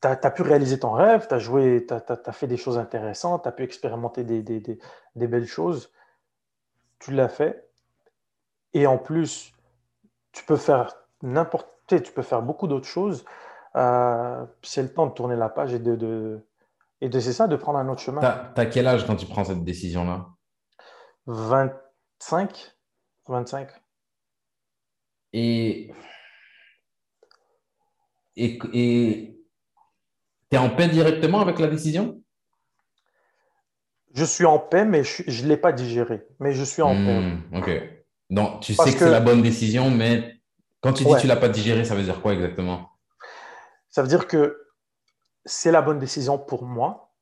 [0.00, 3.42] tu as, pu réaliser ton rêve, tu as joué, tu as, fait des choses intéressantes,
[3.42, 5.92] tu as pu expérimenter des, des, des, belles choses.
[6.98, 7.70] Tu l'as fait.
[8.72, 9.52] Et en plus,
[10.32, 13.24] tu peux faire n'importe tu peux faire beaucoup d'autres choses.
[13.76, 16.46] Euh, c'est le temps de tourner la page et de, de
[17.00, 18.20] et de c'est ça, de prendre un autre chemin.
[18.20, 20.26] Tu as, quel âge quand tu prends cette décision-là?
[21.26, 22.76] 25.
[23.26, 23.68] 25.
[25.32, 25.92] Et,
[28.36, 29.39] et, et
[30.50, 32.20] tu es en paix directement avec la décision?
[34.12, 36.26] Je suis en paix, mais je ne l'ai pas digéré.
[36.40, 37.20] Mais je suis en paix.
[37.20, 37.70] Hmm, ok.
[38.30, 40.36] Donc, tu sais que, c'est la bonne décision, mais
[40.80, 42.90] quand tu dis que tu ne l'as pas digéré, ça veut dire quoi exactement?
[43.88, 44.66] Ça veut dire que
[45.44, 47.12] c'est la bonne décision pour moi.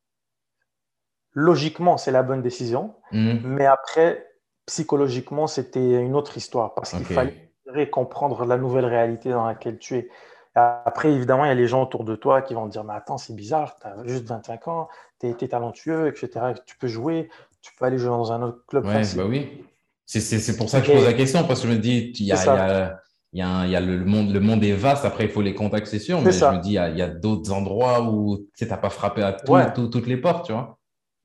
[1.32, 2.94] Logiquement, c'est la bonne décision.
[3.12, 3.38] Hmm.
[3.44, 4.26] Mais après,
[4.66, 9.96] psychologiquement, c'était une autre histoire parce qu'il fallait comprendre la nouvelle réalité dans laquelle tu
[9.96, 10.08] es.
[10.54, 12.94] Après, évidemment, il y a les gens autour de toi qui vont te dire Mais
[12.94, 14.88] attends, c'est bizarre, tu as juste 25 ans,
[15.20, 16.54] tu es, talentueux, etc.
[16.66, 17.28] Tu peux jouer,
[17.60, 18.84] tu peux aller jouer dans un autre club.
[18.84, 19.64] Ouais, bah oui.
[20.06, 22.32] C'est pour ça que je pose la question, parce que je me dis, il y
[22.32, 22.98] a,
[23.32, 25.42] il y a, il y a le, monde, le monde est vaste, après il faut
[25.42, 28.46] les contacts, c'est sûr, mais je me dis, il y a, a d'autres endroits où
[28.56, 30.78] tu n'as pas frappé à toutes les portes, tu vois.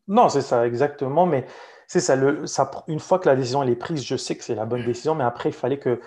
[0.07, 1.45] Non, c'est ça, exactement, mais
[1.87, 4.43] c'est ça, le, ça, une fois que la décision elle est prise, je sais que
[4.43, 6.01] c'est la bonne décision, mais après il fallait que,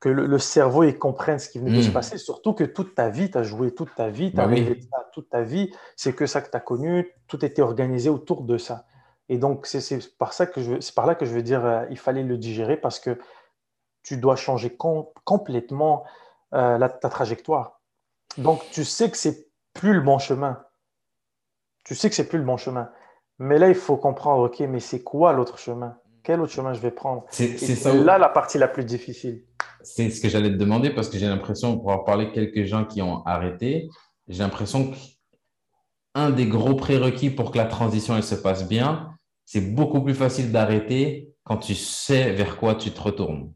[0.00, 1.94] que le, cerveau il comprenne ce qui venait de se hmm.
[1.94, 4.56] passer, surtout que toute ta vie, tu as joué toute ta vie, tu as bah
[4.56, 8.42] ça toute ta vie, c'est que ça que tu as connu, tout était organisé autour
[8.42, 8.84] de ça.
[9.28, 11.98] Et donc, c'est par, ça que je, par là que je veux dire, euh, il
[11.98, 13.18] fallait le digérer parce que
[14.02, 14.76] tu dois changer
[15.24, 16.04] complètement
[16.54, 17.80] euh, ta trajectoire.
[18.38, 20.62] Donc, tu sais que c'est plus le bon chemin.
[21.84, 22.90] Tu sais que c'est plus le bon chemin.
[23.38, 25.98] Mais là, il faut comprendre, OK, mais c'est quoi l'autre chemin?
[26.22, 27.24] Quel autre chemin je vais prendre?
[27.30, 29.44] C'est là la partie la plus difficile.
[29.86, 32.84] C'est ce que j'allais te demander parce que j'ai l'impression, pour avoir parlé quelques gens
[32.84, 33.88] qui ont arrêté,
[34.26, 39.10] j'ai l'impression qu'un des gros prérequis pour que la transition elle se passe bien,
[39.44, 43.52] c'est beaucoup plus facile d'arrêter quand tu sais vers quoi tu te retournes.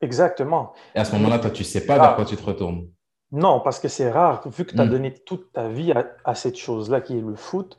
[0.00, 0.72] Exactement.
[0.96, 2.88] Et à ce moment-là, toi, tu ne sais pas vers quoi tu te retournes.
[3.30, 4.90] Non, parce que c'est rare, vu que tu as hmm.
[4.90, 5.92] donné toute ta vie
[6.24, 7.78] à, cette chose-là qui est le foot.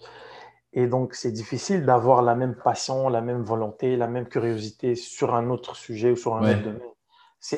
[0.72, 5.36] Et donc, c'est difficile d'avoir la même passion, la même volonté, la même curiosité sur
[5.36, 6.89] un autre sujet ou sur un autre domaine.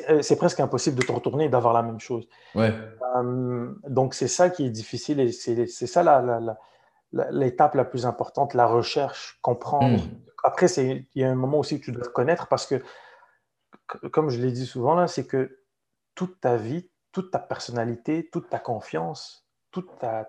[0.08, 2.28] Euh, c'est presque impossible de te retourner et d'avoir la même chose.
[2.54, 2.72] Ouais.
[3.16, 6.02] Euh, donc, c'est ça qui est difficile et c'est ça
[7.12, 10.02] l'étape la, plus importante, la recherche, comprendre.
[10.02, 10.20] Hmm.
[10.44, 12.82] Après, il y a un moment aussi que tu dois te connaître parce que
[14.10, 15.58] comme je l'ai dit souvent là, c'est que
[16.14, 20.28] toute ta vie, toute ta personnalité, toute ta confiance, toute ta,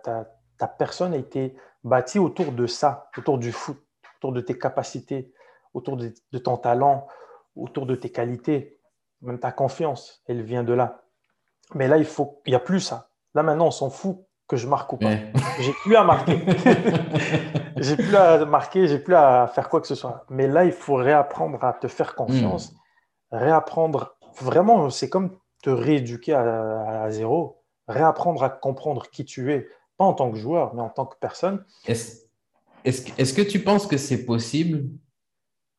[0.77, 3.77] personne a été bâtie autour de ça, autour du foot,
[4.17, 5.33] autour de tes capacités,
[5.73, 7.07] autour de, ton talent,
[7.55, 8.79] autour de tes qualités.
[9.23, 11.01] Même ta confiance, elle vient de là.
[11.73, 13.09] Mais là, il faut, il n'y a plus ça.
[13.33, 15.11] Là, maintenant, on s'en fout que je marque ou pas.
[15.59, 16.39] J'ai plus à marquer.
[17.77, 20.25] j'ai plus à marquer, j'ai plus à faire quoi que ce soit.
[20.29, 22.71] Mais là, il faut réapprendre à te faire confiance.
[22.71, 22.77] Hmm
[23.33, 30.05] réapprendre, vraiment, c'est comme te rééduquer à, zéro, réapprendre à comprendre qui tu es, pas
[30.05, 31.65] en tant que joueur, mais en tant que personne.
[31.85, 32.23] Est-ce
[32.85, 34.89] est que tu penses que c'est possible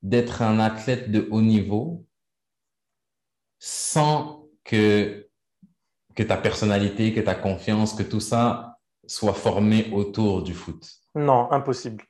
[0.03, 2.05] d'être un athlète de haut niveau
[3.67, 5.27] sans que,
[6.15, 11.51] que ta personnalité, que ta confiance, que tout ça soit formé autour du foot Non,
[11.51, 12.05] impossible.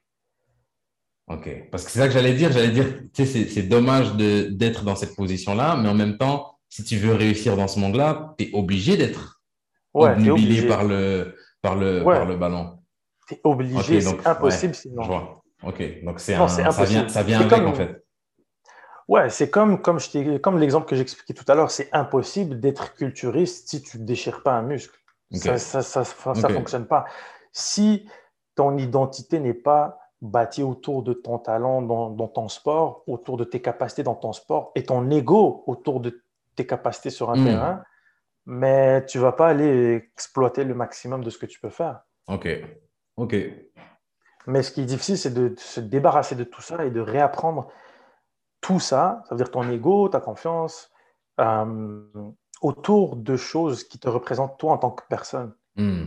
[1.28, 2.50] Ok, parce que c'est ça que j'allais dire.
[2.50, 6.82] J'allais dire, tu sais, c'est dommage d'être dans cette position-là, mais en même temps, si
[6.82, 9.40] tu veux réussir dans ce monde-là, tu es obligé d'être
[9.94, 12.80] ouais, obnubilé par le, par, le, par le ballon.
[13.28, 15.02] Tu es obligé, c'est impossible sinon.
[15.02, 15.44] Je vois.
[15.62, 18.03] Ok, donc c'est ça vient, ça vient avec en fait.
[19.08, 19.98] Ouais, c'est comme, comme,
[20.42, 24.42] comme l'exemple que j'expliquais tout à l'heure, c'est impossible d'être culturiste si tu ne déchires
[24.42, 24.98] pas un muscle.
[25.32, 27.04] Ça ne ça, ça, ça, fonctionne pas.
[27.52, 28.08] Si
[28.54, 33.60] ton identité n'est pas bâti autour de ton talent dans, ton sport, autour de tes
[33.60, 36.22] capacités dans ton sport et ton ego autour de
[36.56, 37.44] tes capacités sur un hmm.
[37.44, 37.84] terrain,
[38.46, 42.00] mais tu vas pas aller exploiter le maximum de ce que tu peux faire.
[42.28, 42.48] Ok,
[43.16, 43.34] ok.
[44.46, 47.70] Mais ce qui est difficile, c'est de se débarrasser de tout ça et de réapprendre
[48.64, 50.90] tout ça, ça veut dire ton ego, ta confiance,
[51.38, 52.00] euh,
[52.62, 55.54] autour de choses qui te représentent toi en tant que personne.
[55.76, 56.04] Hmm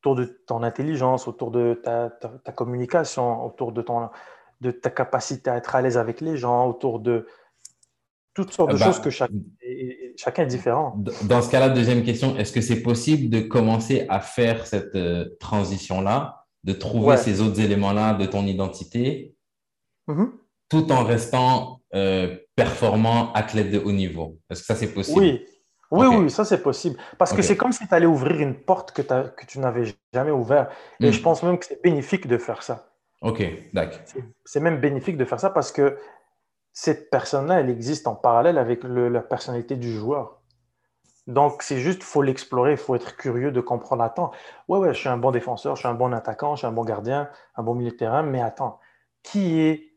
[0.00, 4.10] autour de ton intelligence, autour de ta, ta, communication, autour de, ton,
[4.60, 7.26] de ta capacité à être à l'aise avec les gens, autour de
[8.34, 9.32] toutes sortes de bah, choses que chaque,
[10.16, 10.96] chacun est différent.
[11.24, 15.36] Dans ce cas-là, deuxième question, est-ce que c'est possible de commencer à faire cette euh,
[15.40, 19.34] transition-là, de trouver ces autres éléments-là de ton identité,
[20.06, 20.30] mm-hmm.
[20.68, 25.20] Tout en restant euh, performant, athlète de haut niveau Est-ce que ça, c'est possible?
[25.20, 25.46] Oui,
[25.90, 26.98] oui, oui, ça c'est possible.
[27.16, 30.30] Parce que c'est comme si tu allais ouvrir une porte que, que tu n'avais jamais
[30.30, 30.70] ouverte.
[31.00, 31.12] Et hmm.
[31.12, 32.90] je pense même que c'est bénéfique de faire ça.
[33.22, 34.00] Ok, d'accord.
[34.44, 35.98] C'est même bénéfique de faire ça parce que
[36.72, 40.40] cette personne-là, elle existe en parallèle avec la personnalité du joueur.
[41.26, 44.02] Donc, c'est juste, il faut l'explorer, il faut être curieux de comprendre.
[44.02, 44.30] Attends,
[44.68, 46.72] ouais, ouais, je suis un bon défenseur, je suis un bon attaquant, je suis un
[46.72, 48.78] bon gardien, un bon milieu de terrain, mais attends,
[49.22, 49.87] qui est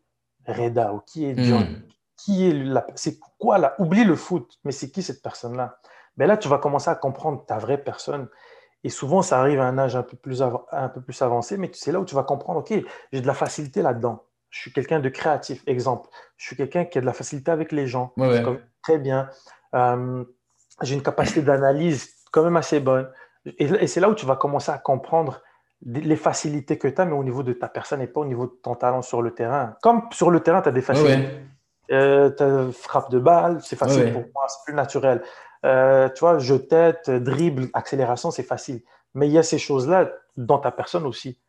[0.52, 1.82] Reda ou qui est John hmm
[2.24, 5.78] qui est la, c'est quoi là Oublie le foot, mais c'est qui cette personne-là?
[6.18, 8.28] Mais ben là, tu vas commencer à comprendre ta vraie personne.
[8.84, 11.72] Et souvent, ça arrive à un âge un peu plus, un peu plus avancé, mais
[11.74, 12.74] c'est là où tu vas comprendre, OK,
[13.12, 14.24] j'ai de la facilité là-dedans.
[14.50, 15.64] Je suis quelqu'un de créatif.
[15.68, 18.14] Exemple, je suis quelqu'un qui a de la facilité avec les gens.
[18.84, 19.30] Très bien.
[19.76, 20.24] Euh,
[20.82, 23.10] j'ai une capacité d'analyse quand même assez bonne.
[23.46, 25.42] Et, c'est là où tu vas commencer à comprendre
[25.86, 28.46] les facilités que tu as, mais au niveau de ta personne et pas au niveau
[28.46, 29.76] de ton talent sur le terrain.
[29.82, 31.28] Comme sur le terrain, tu as des facilités.
[31.92, 35.22] Euh, frappe de balle, c'est facile pour moi, c'est plus naturel.
[35.66, 38.82] Euh, tu vois, je tête, dribble, accélération, c'est facile.
[39.14, 41.40] Mais il y a ces choses-là dans ta personne aussi.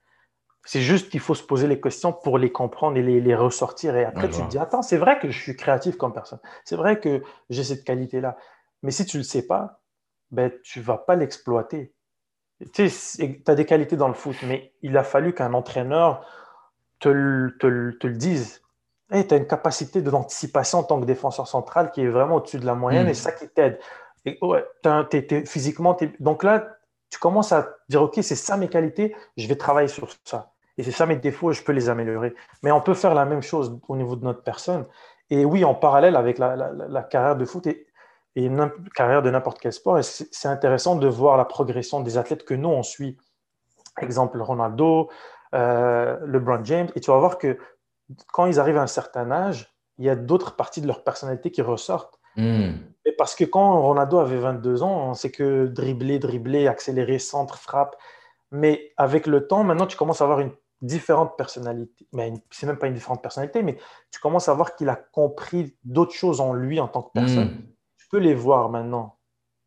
[0.65, 3.97] C'est juste qu'il faut se poser les questions pour les comprendre et les, ressortir.
[3.97, 6.39] Et après, tu te dis, attends, c'est vrai que je suis créatif comme personne.
[6.65, 8.37] C'est vrai que j'ai cette qualité-là.
[8.83, 9.81] Mais si tu ne le sais pas,
[10.31, 11.95] ben, tu ne vas pas l'exploiter.
[12.73, 16.27] Tu sais, as des qualités dans le foot, mais il a fallu qu'un entraîneur
[16.99, 18.63] te, le dise.
[19.11, 22.67] tu as une capacité d'anticipation en tant que défenseur central qui est vraiment au-dessus de
[22.67, 23.15] la moyenne et hmm.
[23.15, 23.79] ça qui t'aide.
[24.41, 24.65] Ouais,
[25.47, 26.77] physiquement, donc là,
[27.11, 30.53] tu commences à dire, OK, c'est ça mes qualités, je vais travailler sur ça.
[30.79, 32.35] Et c'est ça mes défauts et je peux les améliorer.
[32.63, 34.87] Mais on peut faire la même chose au niveau de notre personne.
[35.29, 37.87] Et oui, en parallèle avec la, carrière de foot et,
[38.35, 42.55] une carrière de n'importe quel sport, c'est intéressant de voir la progression des athlètes que
[42.55, 43.19] nous, on suit.
[44.01, 45.11] Exemple, Ronaldo,
[45.55, 46.89] euh, LeBron James.
[46.95, 47.59] Et tu vas voir que
[48.33, 51.51] quand ils arrivent à un certain âge, il y a d'autres parties de leur personnalité
[51.51, 52.19] qui ressortent.
[52.37, 52.73] Hmm.
[53.05, 57.59] Et parce que quand Ronaldo avait 22 ans, on sait que dribbler, dribbler, accélérer, centre,
[57.59, 57.97] frappe.
[58.51, 62.07] Mais avec le temps, maintenant, tu commences à avoir une différente personnalité.
[62.13, 63.77] Mais c'est même pas une différente personnalité, mais
[64.11, 67.49] tu commences à voir qu'il a compris d'autres choses en lui en tant que personne.
[67.49, 67.72] Hmm.
[68.13, 69.17] Tu peux les voir maintenant.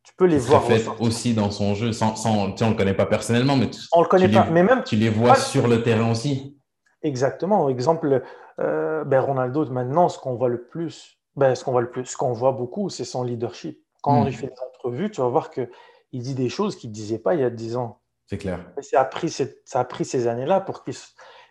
[0.03, 0.63] Tu peux les voir.
[0.63, 4.03] fait aussi dans son jeu, sans, sans on le connaît pas personnellement, mais tu, on
[4.03, 6.55] le connaît pas, les, mais même tu les vois sur le terrain aussi.
[7.01, 7.69] Exactement.
[7.69, 8.21] Exemple,
[8.59, 12.05] euh, ben Ronaldo maintenant, ce qu'on voit le plus, ben, ce qu'on voit le plus,
[12.05, 13.83] ce qu'on voit beaucoup, c'est son leadership.
[14.03, 14.27] Quand hmm.
[14.27, 15.67] il fait des entrevues, tu vas voir que
[16.11, 17.99] il dit des choses qu'il disait pas il y a 10 ans.
[18.27, 18.59] C'est clair.
[18.79, 20.93] ça a pris, ça a pris ces années-là pour qu'il,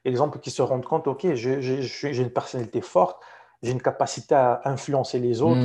[0.05, 3.21] exemple, qu'il se rende compte, OK, j'ai une personnalité forte,
[3.65, 5.59] j'ai une capacité à influencer les autres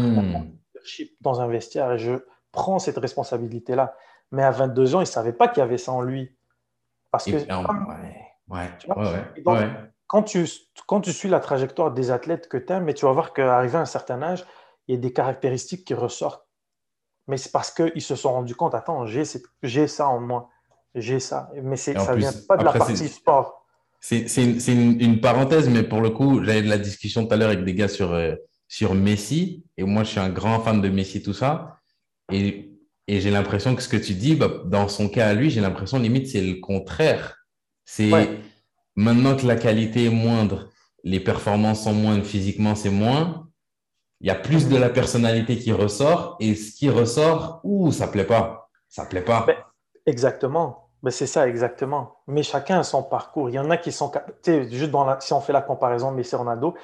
[1.21, 2.13] dans un vestiaire et je
[2.51, 3.95] prends cette responsabilité-là.
[4.31, 6.35] Mais à 22 ans, il ne savait pas qu'il y avait ça en lui.
[7.11, 7.37] Parce que.
[10.07, 10.47] quand, tu,
[10.87, 13.77] quand tu suis la trajectoire des athlètes que tu aimes, mais tu vas voir qu'arrivé
[13.77, 14.45] à un certain âge,
[14.87, 16.45] il y a des caractéristiques qui ressortent.
[17.27, 20.49] Mais c'est parce qu'ils se sont rendus compte, attends, j'ai ça en moi
[20.95, 21.51] j'ai ça.
[21.61, 23.65] Mais ça ne vient pas de la partie sport.
[23.99, 27.49] C'est une, une, parenthèse, mais pour le coup, j'avais de la discussion tout à l'heure
[27.49, 28.35] avec des gars sur, euh,
[28.69, 29.65] sur Messi.
[29.75, 31.79] Et moi, je suis un grand fan de Messi, tout ça.
[32.31, 32.71] Et,
[33.07, 35.59] et j'ai l'impression que ce que tu dis, bah, dans son cas à lui, j'ai
[35.59, 37.35] l'impression limite, c'est le contraire.
[37.83, 38.11] C'est
[38.95, 40.69] maintenant que la qualité est moindre,
[41.03, 43.47] les performances sont moindres, physiquement, c'est moins.
[44.21, 46.37] Il y a plus de la personnalité qui ressort.
[46.39, 48.69] Et ce qui ressort, ouh, ça plaît pas.
[48.87, 49.45] Ça plaît pas.
[49.47, 49.55] Ben,
[50.05, 50.89] Exactement.
[51.01, 52.17] Ben, c'est ça, exactement.
[52.27, 53.49] Mais chacun a son parcours.
[53.49, 54.11] Il y en a qui sont.
[54.45, 56.75] Juste dans la, si on fait la comparaison Messi Ronaldo,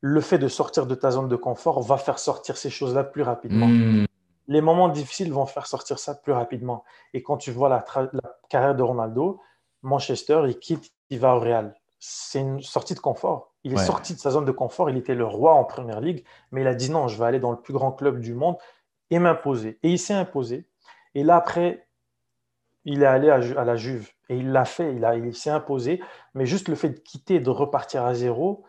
[0.00, 3.22] le fait de sortir de ta zone de confort va faire sortir ces choses-là plus
[3.22, 3.68] rapidement.
[3.68, 4.06] Hmm.
[4.48, 6.84] Les moments difficiles vont faire sortir ça plus rapidement.
[7.14, 7.84] Et quand tu vois la,
[8.48, 9.40] carrière de Ronaldo,
[9.82, 11.74] Manchester, il quitte, il va au Real.
[11.98, 13.52] C'est une sortie de confort.
[13.62, 14.88] Il est sorti de sa zone de confort.
[14.88, 17.40] Il était le roi en première ligue, mais il a dit non, je vais aller
[17.40, 18.56] dans le plus grand club du monde
[19.10, 19.78] et m'imposer.
[19.82, 20.66] Et il s'est imposé.
[21.14, 21.86] Et là, après,
[22.86, 26.02] il est allé à, la Juve et il l'a fait, il, il s'est imposé.
[26.34, 28.64] Mais juste le fait de quitter et de repartir à zéro,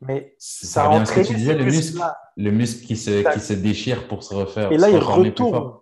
[0.00, 2.02] mais ça, a entraîné ce que tu disais, le muscle,
[2.36, 4.70] le muscle qui se, qui se déchire pour se refaire.
[4.72, 5.74] Et là, il retourne,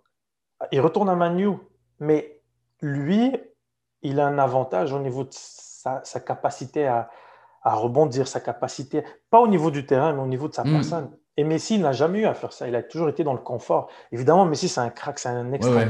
[0.71, 1.49] il retourne à Manu.
[1.99, 2.41] Mais
[2.81, 3.31] lui,
[4.01, 7.09] il a un avantage au niveau de sa, capacité à,
[7.63, 10.71] rebondir, sa capacité, pas au niveau du terrain, mais au niveau de sa hmm.
[10.71, 11.11] personne.
[11.37, 12.67] Et Messi n'a jamais eu à faire ça.
[12.67, 13.89] Il a toujours été dans le confort.
[14.11, 15.85] Évidemment, Messi, c'est un crack, c'est un extra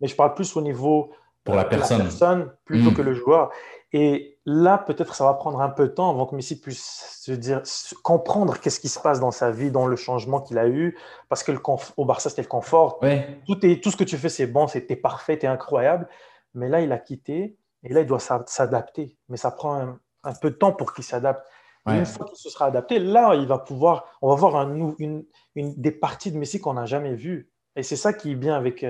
[0.00, 1.12] mais je parle plus au niveau
[1.44, 2.94] pour la personne, plutôt hmm.
[2.94, 3.50] que le joueur.
[3.96, 7.30] Et là, peut-être ça va prendre un peu de temps avant que Messi puisse se
[7.30, 7.62] dire,
[8.02, 10.98] comprendre qu'est-ce qui se passe dans sa vie, dans le changement qu'il a eu.
[11.28, 11.60] Parce que le
[11.96, 12.98] au Barça, c'était le confort.
[13.46, 16.08] Tout, est, tout ce que tu fais, c'est bon, c'était parfait, c'était incroyable.
[16.54, 19.16] Mais là, il a quitté et là, il doit s'adapter.
[19.28, 21.46] Mais ça prend un, peu de temps pour qu'il s'adapte.
[21.86, 25.24] Une fois qu'il se sera adapté, là, il va pouvoir, on va voir un, une,
[25.54, 27.48] une, des parties de Messi qu'on n'a jamais vues.
[27.76, 28.84] Et c'est ça qui est bien avec,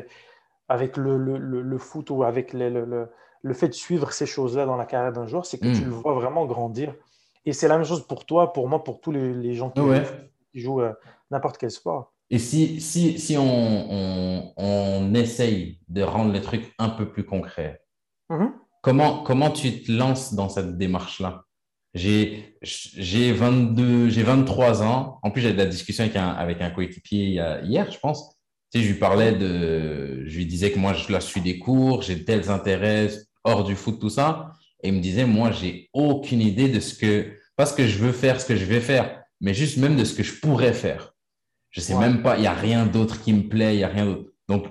[0.71, 3.11] avec le, le, le, foot ou avec le,
[3.45, 5.85] le, fait de suivre ces choses-là dans la carrière d'un joueur, c'est que tu hmm.
[5.85, 6.95] le vois vraiment grandir.
[7.45, 9.81] Et c'est la même chose pour toi, pour moi, pour tous les, les gens qui,
[10.61, 10.93] jouent, euh,
[11.31, 12.13] n'importe quel sport.
[12.31, 17.25] Et si, si, si on, on, on, essaye de rendre les trucs un peu plus
[17.25, 17.83] concrets,
[18.31, 18.51] mm-hmm.
[18.83, 21.45] comment, comment tu te lances dans cette démarche-là?
[21.93, 25.21] J'ai 22, j'ai 23 ans.
[25.23, 28.35] En plus, j'ai de la discussion avec un, avec un coéquipier hier, je pense
[28.81, 32.25] je lui parlais de, je lui disais que moi, je, là, suis des cours, j'ai
[32.25, 33.09] tels intérêts
[33.45, 34.53] hors du foot, tout ça.
[34.83, 37.99] Et il me disait, moi, j'ai aucune idée de ce que, pas ce que je
[37.99, 40.73] veux faire, ce que je vais faire, mais juste même de ce que je pourrais
[40.73, 41.15] faire.
[41.71, 43.89] Je sais même pas, il n'y a rien d'autre qui me plaît, il n'y a
[43.89, 44.31] rien d'autre.
[44.49, 44.67] Donc,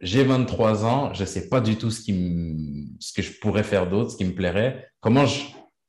[0.00, 3.64] j'ai 23 ans, je ne sais pas du tout ce, qui ce que je pourrais
[3.64, 4.90] faire d'autre, ce qui me plairait.
[5.00, 5.46] Comment je,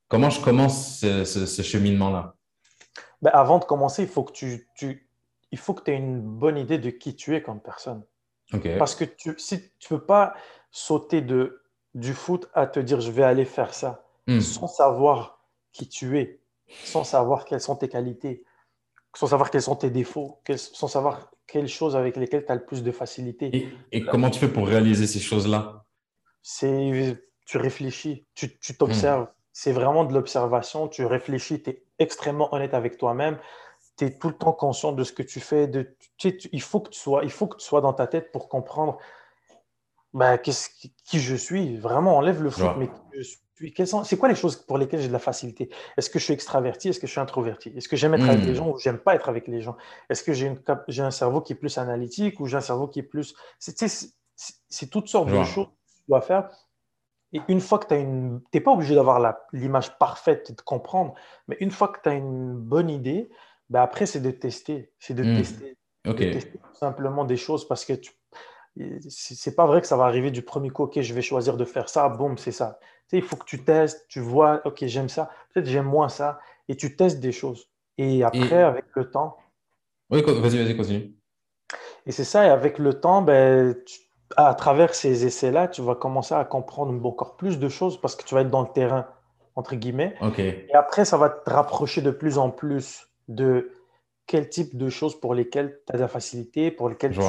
[0.08, 2.34] comment je commence ce, cheminement-là?
[3.22, 5.08] Ben, Avant de commencer, il faut que tu, tu
[5.52, 8.02] il faut que aies une bonne idée de qui tu es comme personne.
[8.78, 10.34] Parce que tu, si tu ne peux pas
[10.70, 11.62] sauter de,
[11.94, 14.04] du foot à te dire je vais aller faire ça.
[14.26, 14.40] hmm.
[14.40, 15.40] sans savoir
[15.72, 16.40] qui tu es,
[16.84, 18.44] sans savoir quelles sont tes qualités,
[19.14, 22.64] sans savoir quels sont tes défauts, sans savoir quelles choses avec lesquelles tu as le
[22.64, 23.70] plus de facilité.
[23.90, 25.84] Et, comment tu fais pour réaliser ces choses-là?
[26.42, 29.24] C'est tu réfléchis, tu t'observes.
[29.24, 29.32] Hmm.
[29.52, 33.38] C'est vraiment de l'observation, tu réfléchis, tu es extrêmement honnête avec toi-même,
[33.96, 35.66] tu es tout le temps conscient de ce que tu fais.
[35.66, 35.96] De,
[36.52, 38.98] il, faut que tu sois, il faut que tu sois dans ta tête pour comprendre
[40.12, 41.76] bah, qui je suis?
[41.76, 43.38] Vraiment, enlève le foot, mais qui je suis?
[44.04, 45.68] C'est quoi les choses pour lesquelles j'ai de la facilité?
[45.96, 46.88] Est-ce que je suis extraverti?
[46.88, 47.72] Est-ce que je suis introverti?
[47.76, 48.54] Est-ce que j'aime être avec les hmm.
[48.54, 49.76] gens ou j'aime pas être avec les gens?
[50.08, 53.04] Est-ce que j'ai un cerveau qui est plus analytique ou j'ai un cerveau qui est
[53.04, 53.34] plus.
[53.58, 56.48] C'est toutes sortes de choses que tu dois faire.
[57.32, 58.40] Et une fois que tu as une.
[58.52, 61.14] Tu n'es pas obligé d'avoir l'image parfaite et de comprendre,
[61.46, 63.28] mais une fois que tu as une bonne idée,
[63.68, 64.92] ben après, c'est de tester.
[64.98, 65.36] C'est de, hmm.
[65.36, 68.12] tester, de tester simplement des choses parce que tu
[69.08, 71.64] c'est pas vrai que ça va arriver du premier coup, ok, je vais choisir de
[71.64, 72.78] faire ça, boum, c'est ça.
[72.80, 76.08] Tu sais, il faut que tu testes, tu vois, ok, j'aime ça, peut-être j'aime moins
[76.08, 77.68] ça, et tu testes des choses.
[77.96, 79.36] Et après, avec le temps.
[80.10, 81.14] Oui, vas-y, vas-y, continue.
[82.06, 83.74] Et c'est ça, et avec le temps, ben,
[84.36, 88.24] à travers ces essais-là, tu vas commencer à comprendre encore plus de choses parce que
[88.24, 89.06] tu vas être dans le terrain,
[89.56, 90.14] entre guillemets.
[90.38, 93.72] Et après, ça va te rapprocher de plus en plus de
[94.26, 97.20] quel type de choses pour lesquelles tu as de la facilité, pour lesquelles tu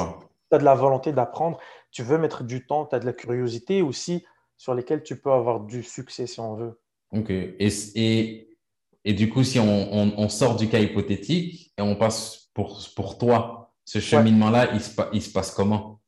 [0.50, 1.58] tu as de la volonté d'apprendre,
[1.90, 4.24] tu veux mettre du temps, tu as de la curiosité aussi
[4.56, 6.80] sur lesquelles tu peux avoir du succès si on veut.
[7.12, 7.30] Ok.
[7.30, 8.58] Et, et,
[9.04, 13.18] et du coup, si on, on, sort du cas hypothétique et on passe pour, pour
[13.18, 16.00] toi, ce cheminement-là, il, se, il se passe comment?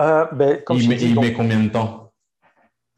[0.00, 2.12] Euh, ben, Il, met, il met combien de temps?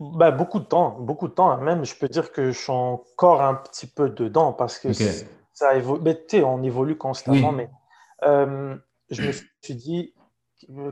[0.00, 1.56] Ben, Beaucoup de temps, beaucoup de temps.
[1.58, 5.76] Même, je peux dire que je suis encore un petit peu dedans parce que ça
[5.76, 6.02] évolue.
[6.02, 7.70] Ben, on évolue constamment, mais
[8.24, 8.76] euh,
[9.10, 10.13] je me suis dit,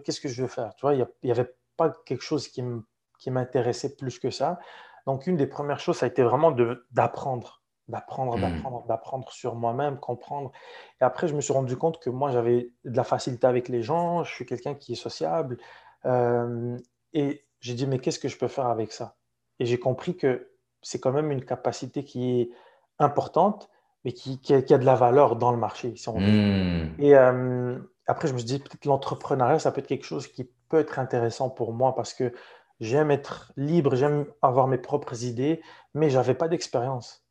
[0.04, 0.74] qu'est-ce que je veux faire?
[0.76, 4.58] Tu vois, il n'y avait pas quelque chose qui m'intéressait plus que ça.
[5.06, 6.54] Donc, une des premières choses, ça a été vraiment
[6.92, 8.40] d'apprendre, d'apprendre, hmm.
[8.40, 10.52] d'apprendre, d'apprendre sur moi-même, comprendre.
[11.00, 13.82] Et après, je me suis rendu compte que moi, j'avais de la facilité avec les
[13.82, 15.58] gens, je suis quelqu'un qui est sociable.
[16.04, 16.76] Euh,
[17.12, 19.16] et j'ai dit, mais qu'est-ce que je peux faire avec ça?
[19.58, 20.50] Et j'ai compris que
[20.82, 22.50] c'est quand même une capacité qui est
[22.98, 23.68] importante,
[24.04, 26.26] mais qui, a, de la valeur dans le marché, si on veut.
[26.26, 26.94] Hmm.
[26.98, 30.50] Et, euh, après, je me suis dit, peut-être l'entrepreneuriat, ça peut être quelque chose qui
[30.68, 32.32] peut être intéressant pour moi parce que
[32.80, 35.62] j'aime être libre, j'aime avoir mes propres idées,
[35.94, 37.24] mais je n'avais pas d'expérience.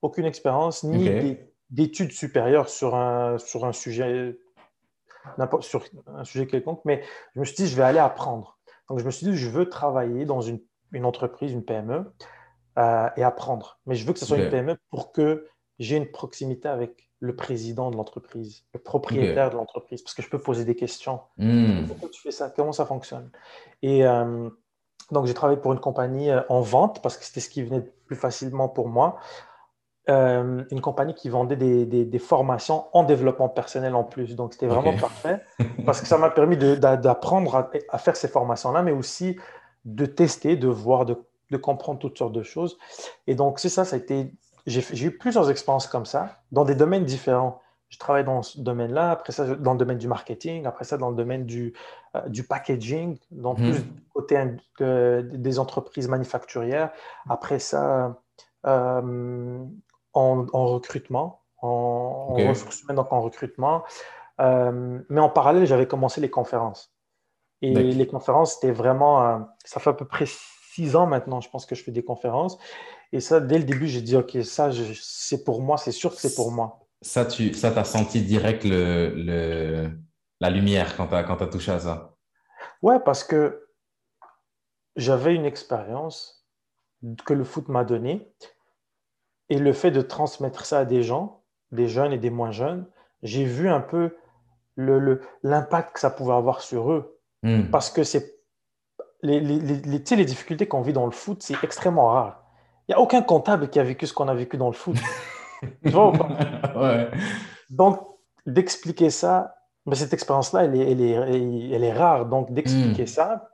[0.00, 1.38] Aucune expérience, ni
[1.70, 4.38] d'études supérieures sur un, sur un sujet
[5.60, 7.02] sur un sujet quelconque, mais
[7.34, 8.58] je me suis dit, je vais aller apprendre.
[8.88, 10.60] Donc, je me suis dit, je veux travailler dans une,
[10.90, 12.12] une entreprise, une PME,
[12.78, 13.78] euh, et apprendre.
[13.86, 15.46] Mais je veux que ce soit une PME pour que
[15.78, 20.28] j'ai une proximité avec le président de l'entreprise, le propriétaire de l'entreprise, parce que je
[20.28, 21.20] peux poser des questions.
[21.38, 21.86] Hmm.
[21.86, 22.50] Pourquoi tu fais ça?
[22.50, 23.30] Comment ça fonctionne?
[23.80, 24.50] Et euh,
[25.12, 27.82] donc, j'ai travaillé pour une compagnie euh, en vente, parce que c'était ce qui venait
[28.06, 29.20] plus facilement pour moi.
[30.08, 34.34] Euh, une compagnie qui vendait des, des, formations en développement personnel en plus.
[34.34, 35.40] Donc, c'était vraiment parfait,
[35.86, 39.38] parce que ça m'a permis d'apprendre à, à, faire ces formations-là, mais aussi
[39.84, 41.16] de tester, de voir, de,
[41.52, 42.78] de comprendre toutes sortes de choses.
[43.28, 44.34] Et donc, c'est ça, ça a été
[44.66, 47.60] j'ai eu plusieurs expériences comme ça, dans des domaines différents.
[47.88, 51.10] Je travaille dans ce domaine-là, après ça, dans le domaine du marketing, après ça, dans
[51.10, 51.74] le domaine du,
[52.16, 54.00] euh, du packaging, dans plus mhm.
[54.14, 54.42] côté
[55.22, 56.90] des entreprises manufacturières.
[57.28, 58.16] Après ça,
[58.66, 59.64] euh,
[60.14, 63.82] en, recrutement, en, ressources humaines, donc en recrutement.
[64.40, 66.94] Euh, mais en parallèle, j'avais commencé les conférences.
[67.60, 71.66] Et les conférences, c'était vraiment, ça fait à peu près six ans maintenant, je pense
[71.66, 72.58] que je fais des conférences.
[73.12, 76.20] Et ça, dès le début, j'ai dit, OK, ça, c'est pour moi, c'est sûr que
[76.20, 76.80] c'est pour moi.
[77.02, 79.90] Ça, tu ça, as senti direct le, le,
[80.40, 82.16] la lumière quand tu as, as, touché à ça?
[82.80, 83.68] Ouais, parce que
[84.96, 86.46] j'avais une expérience
[87.26, 88.32] que le foot m'a donnée.
[89.48, 92.86] Et le fait de transmettre ça à des gens, des jeunes et des moins jeunes,
[93.22, 94.16] j'ai vu un peu
[94.76, 97.18] l'impact le, que ça pouvait avoir sur eux.
[97.42, 97.64] Hmm.
[97.70, 98.38] Parce que c'est
[99.22, 102.41] les, les, les, les difficultés qu'on vit dans le foot, c'est extrêmement rare.
[102.92, 104.96] N'y a aucun comptable qui a vécu ce qu'on a vécu dans le foot.
[105.82, 106.28] tu vois ou pas?
[107.70, 108.00] Donc,
[108.44, 109.54] d'expliquer ça,
[109.86, 112.26] mais cette expérience-là, elle est, elle, est, elle est, rare.
[112.26, 113.06] Donc, d'expliquer hmm.
[113.06, 113.48] ça,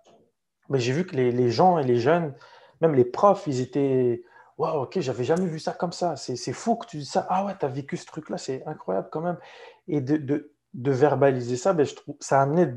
[0.69, 2.35] mais j'ai vu que les, les, gens et les jeunes,
[2.81, 4.25] même les profs, ils étaient
[4.57, 6.17] Waouh, ok, j'avais jamais vu ça comme ça.
[6.17, 7.25] C'est fou que tu dis ça.
[7.31, 9.39] Ah ouais, tu as vécu ce truc-là, c'est incroyable quand même.
[9.87, 12.75] Et de, de, de verbaliser ça, ben, je trouve, ça, amenait,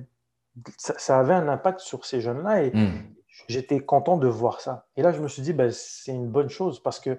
[0.78, 2.62] ça, ça, avait un impact sur ces jeunes-là.
[2.62, 3.16] Et, hmm
[3.48, 4.86] j'étais content de voir ça.
[4.96, 7.18] Et là, je me suis dit, ben, c'est une bonne chose parce que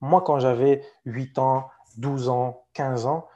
[0.00, 3.28] moi, quand j'avais 8 ans, 12 ans, 15 ans,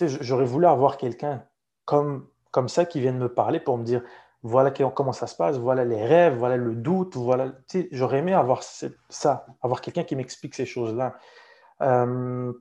[0.00, 1.44] j'aurais voulu avoir quelqu'un
[1.84, 4.02] comme, comme ça qui vienne me parler pour me dire,
[4.42, 7.52] voilà comment ça se passe, voilà les rêves, voilà le doute, voilà.
[7.90, 11.16] J'aurais aimé avoir ça, avoir quelqu'un qui m'explique ces choses-là.
[11.82, 12.52] Euh,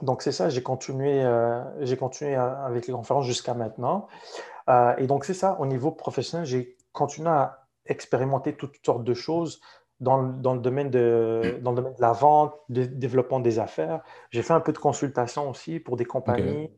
[0.00, 4.06] donc c'est ça, j'ai continué, euh, continué avec les conférences jusqu'à maintenant.
[4.70, 7.57] Euh, et donc c'est ça, au niveau professionnel, j'ai continué à
[7.88, 9.60] expérimenter toutes sortes de choses
[10.00, 14.02] dans, dans, le, domaine de, dans le domaine de la vente, du développement des affaires.
[14.30, 16.70] J'ai fait un peu de consultation aussi pour des compagnies.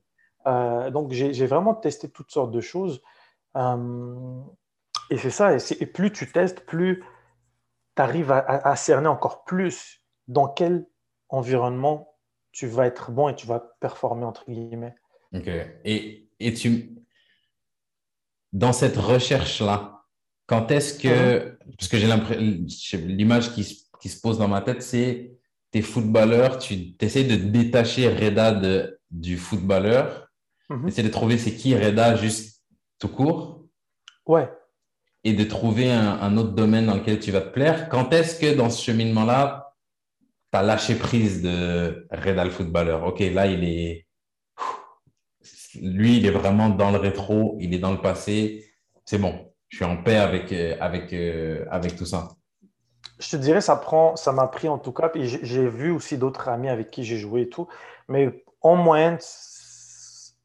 [0.46, 3.02] donc j'ai vraiment testé toutes sortes de choses.
[3.56, 4.42] Euh,
[5.10, 7.02] et c'est ça, et, plus tu testes, plus
[7.96, 10.86] tu arrives à, cerner encore plus dans quel
[11.28, 12.16] environnement
[12.52, 14.94] tu vas être bon et tu vas performer, entre guillemets.
[15.34, 15.48] OK.
[15.84, 16.96] Et, et tu,
[18.52, 19.99] dans cette recherche-là,
[20.50, 21.56] quand est-ce que, mhm.
[21.78, 22.42] parce que j'ai l'impression,
[23.06, 25.38] l'image qui, qui, se pose dans ma tête, c'est
[25.70, 30.28] tes footballeurs, tu essaies de détacher Reda de, du footballeur,
[30.68, 32.64] mm essayer de trouver c'est qui Reda juste
[32.98, 33.64] tout court?
[34.26, 34.50] Ouais.
[35.22, 37.88] Et de trouver un, autre domaine dans lequel tu vas te plaire.
[37.88, 39.74] Quand est-ce que dans ce cheminement-là,
[40.52, 43.04] tu as lâché prise de Redal footballeur?
[43.04, 44.06] Ok, là, il est.
[45.80, 48.64] Lui, il est vraiment dans le rétro, il est dans le passé.
[49.04, 52.28] C'est bon, je suis en paix avec, euh, avec, euh, avec tout ça.
[53.18, 55.08] Je te dirais, ça prend, ça m'a pris en tout cas.
[55.08, 57.68] Puis j'ai vu aussi d'autres amis avec qui j'ai joué et tout.
[58.08, 59.18] Mais en moyenne,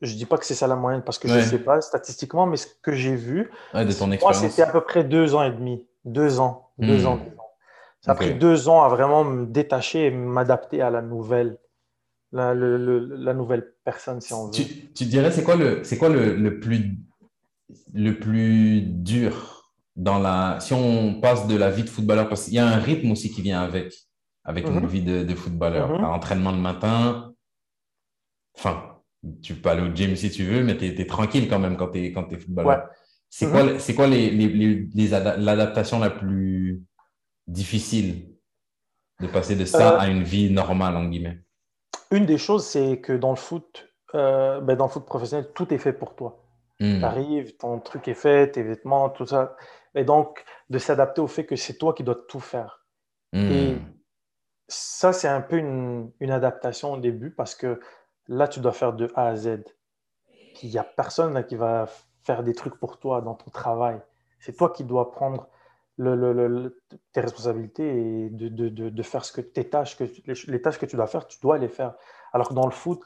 [0.01, 1.81] je ne dis pas que c'est ça la moyenne parce que je ne sais pas
[1.81, 5.43] statistiquement, mais ce que j'ai vu, de ton moi, c'était à peu près deux ans
[5.43, 5.85] et demi.
[6.05, 6.69] Deux ans.
[6.77, 7.07] Deux hmm.
[7.07, 7.19] ans.
[8.01, 11.57] Ça a pris deux ans à vraiment me détacher et m'adapter à la nouvelle,
[12.31, 14.51] la, la, nouvelle personne, si on veut.
[14.51, 16.97] Tu, tu dirais, c'est quoi, le, c'est quoi le, le, plus,
[17.93, 20.59] le plus dur dans la.
[20.59, 23.31] Si on passe de la vie de footballeur, parce qu'il y a un rythme aussi
[23.31, 23.93] qui vient avec,
[24.43, 24.87] avec une mhm.
[24.87, 25.99] vie de, de footballeur.
[25.99, 27.33] Mm Entraînement le matin,
[28.57, 29.01] enfin,
[29.41, 31.89] tu peux aller au gym si tu veux, mais tu es, tranquille quand même quand
[31.89, 32.89] tu es, quand es footballeur.
[33.29, 33.95] C'est quoi, mhm.
[33.95, 34.07] quoi
[35.37, 36.81] l'adaptation la plus
[37.47, 38.29] difficile
[39.19, 41.41] de passer de ça euh, à une vie normale, en guillemets?
[42.11, 45.73] Une des choses, c'est que dans le foot, euh, ben dans le foot professionnel, tout
[45.73, 46.44] est fait pour toi.
[46.79, 46.99] Hmm.
[46.99, 49.55] Tu arrives, ton truc est fait, tes vêtements, tout ça.
[49.93, 52.85] Et donc, de s'adapter au fait que c'est toi qui dois tout faire.
[53.33, 53.51] Hmm.
[53.51, 53.77] Et
[54.67, 57.79] ça, c'est un peu une, une, adaptation au début parce que
[58.27, 59.63] Là, tu dois faire de A à Z.
[60.63, 61.87] Il n'y a personne qui va
[62.23, 64.01] faire des trucs pour toi dans ton travail.
[64.39, 65.47] C'est toi qui dois prendre
[65.97, 70.05] tes responsabilités et de, faire ce que tes tâches, que,
[70.51, 71.93] les, tâches que tu dois faire, tu dois les faire.
[72.33, 73.01] Alors que dans le foot,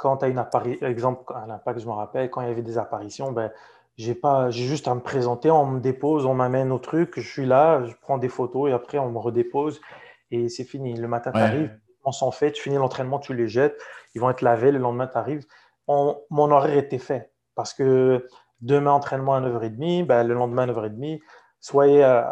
[0.00, 2.62] quand tu as une apparition, exemple, à l'impact, je me rappelle, quand il y avait
[2.62, 3.52] des apparitions, ben,
[3.96, 7.28] j'ai pas, j'ai juste à me présenter, on me dépose, on m'amène au truc, je
[7.28, 9.82] suis là, je prends des photos et après on me redépose
[10.30, 10.94] et c'est fini.
[10.94, 13.78] Le matin, tu arrives, on s'en fait, tu finis l'entraînement, tu les jettes,
[14.14, 15.44] ils vont être lavés, le lendemain, tu arrives.
[15.86, 18.26] mon horaire était fait parce que
[18.62, 21.20] demain, entraînement à 9h30, ben, le lendemain, à 9h30,
[21.60, 22.22] soyez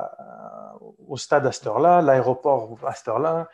[1.07, 3.49] au stade à cette heure-là, l'aéroport à cette heure-là.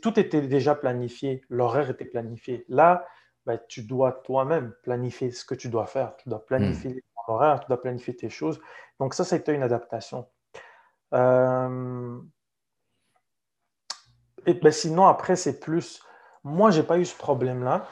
[0.00, 2.64] Tout était déjà planifié, l'horaire était planifié.
[2.68, 3.04] Là,
[3.46, 6.16] ben, tu dois toi-même planifier ce que tu dois faire.
[6.16, 8.60] Tu dois planifier ton horaire, tu dois planifier tes choses.
[9.00, 10.26] Donc ça, c'était une adaptation.
[11.12, 12.20] Euh,
[14.46, 16.02] et ben, sinon, après, c'est plus.
[16.44, 17.86] Moi, je n'ai pas eu ce problème-là,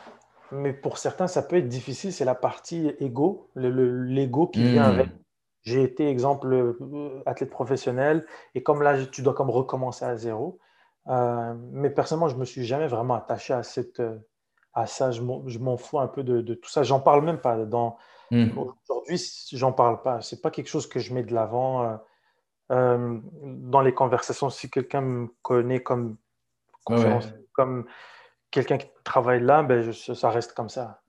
[0.52, 2.12] mais pour certains, ça peut être difficile.
[2.12, 5.00] C'est la partie ego, l'ego qui vient hmm.
[5.00, 5.08] avec.
[5.62, 8.24] J'ai été, exemple, euh, athlète professionnel,
[8.54, 10.58] et comme là, tu dois comme recommencer à zéro.
[11.08, 14.00] Euh, mais personnellement, je ne me suis jamais vraiment attaché à, cette,
[14.74, 15.10] à ça.
[15.10, 16.82] Je m'en fous un peu de, tout ça.
[16.82, 17.56] J'en parle même pas.
[17.64, 17.96] Dans...
[18.30, 18.48] Hmm.
[18.56, 19.20] Aujourd'hui,
[19.52, 20.20] j'en parle pas.
[20.20, 22.00] Ce n'est pas quelque chose que je mets de l'avant.
[22.68, 26.16] dans les conversations, si quelqu'un me connaît comme
[27.52, 27.84] comme
[28.50, 31.02] quelqu'un qui travaille là, ben, ça reste comme ça.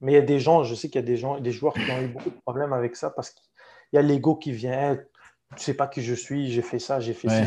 [0.00, 1.74] Mais il y a des gens, je sais qu'il y a des gens, des joueurs
[1.74, 3.44] qui ont eu beaucoup de problèmes avec ça parce qu'il
[3.92, 4.96] y a l'ego qui vient.
[4.96, 7.42] Tu tu sais pas qui je suis, j'ai fait ça, j'ai fait, ça,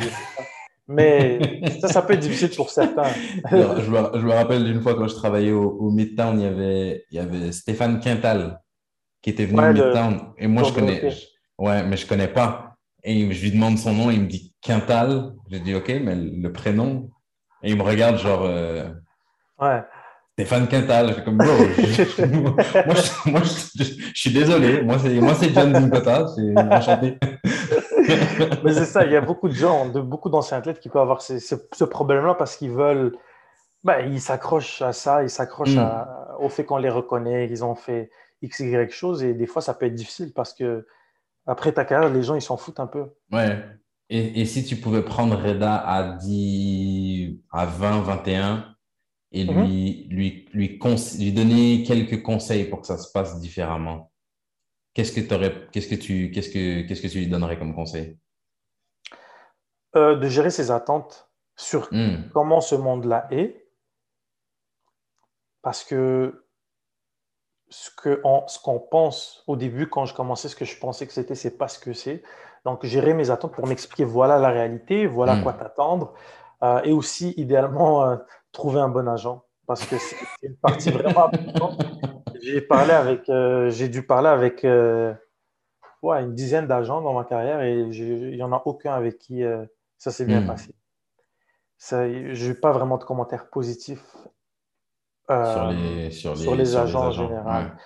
[0.87, 3.09] Mais ça, ça peut être difficile pour certains.
[3.51, 7.17] je, me, rappelle d'une fois quand je travaillais au, au Midtown, il y, avait, il
[7.17, 8.59] y avait Stéphane Quintal
[9.21, 10.33] qui était venu au Midtown.
[10.37, 11.09] Et moi, je connais.
[11.57, 12.75] ouais, mais je connais pas.
[13.03, 15.33] Et je lui demande son nom, il me dit Quintal.
[15.49, 17.09] Je dis OK, mais le prénom,
[17.63, 18.43] et il me regarde genre.
[18.43, 18.89] Euh,
[19.59, 19.81] ouais.
[20.33, 21.09] Stéphane Quintal.
[21.09, 21.47] Je fais comme, bro,
[23.27, 24.81] moi, je, suis désolé.
[24.81, 26.25] Moi, c'est, moi, John Zinkota.
[26.35, 27.17] C'est enchanté.
[28.63, 31.01] Mais c'est ça, il y a beaucoup de gens, de, beaucoup d'anciens athlètes qui peuvent
[31.01, 33.17] avoir ce, ce, problème-là parce qu'ils veulent.
[33.83, 36.05] Ben, ils s'accrochent à ça, ils s'accrochent mm.
[36.39, 39.23] au fait qu'on les reconnaît, qu'ils ont fait X, Y choses.
[39.23, 40.85] Et des fois, ça peut être difficile parce que
[41.45, 43.05] après ta carrière, les gens, ils s'en foutent un peu.
[43.31, 43.61] Ouais.
[44.09, 48.75] Et, si tu pouvais prendre Reda à, 10, à 20, 21
[49.31, 49.63] et mhm.
[49.63, 50.79] lui, lui, lui,
[51.19, 54.11] lui, donner quelques conseils pour que ça se passe différemment,
[54.93, 55.21] qu'est-ce que,
[55.71, 58.17] qu'est-ce que, tu, qu'est-ce que, qu'est-ce que tu lui donnerais comme conseil?
[59.95, 62.29] Euh, De gérer ses attentes sur hmm.
[62.33, 63.67] comment ce monde-là est.
[65.61, 66.45] Parce que
[67.69, 71.13] ce qu'on ce qu'on pense au début, quand je commençais, ce que je pensais que
[71.13, 72.23] c'était, c'est pas ce que c'est.
[72.65, 75.43] Donc, gérer mes attentes pour m'expliquer voilà la réalité, voilà hmm.
[75.43, 76.13] quoi t'attendre.
[76.63, 78.17] Euh, et aussi, idéalement, euh,
[78.51, 79.43] trouver un bon agent.
[79.65, 81.85] Parce que c'est une partie vraiment importante.
[82.43, 87.61] J'ai parlé avec, euh, j'ai dû parler avec ouais, une dizaine d'agents dans ma carrière
[87.61, 89.43] et il n'y en a aucun avec qui
[89.97, 90.47] ça s'est bien hmm.
[90.47, 90.75] passé.
[91.79, 94.03] Je n'ai pas vraiment de commentaires positifs
[95.27, 97.77] sur les, sur les, agents, en général.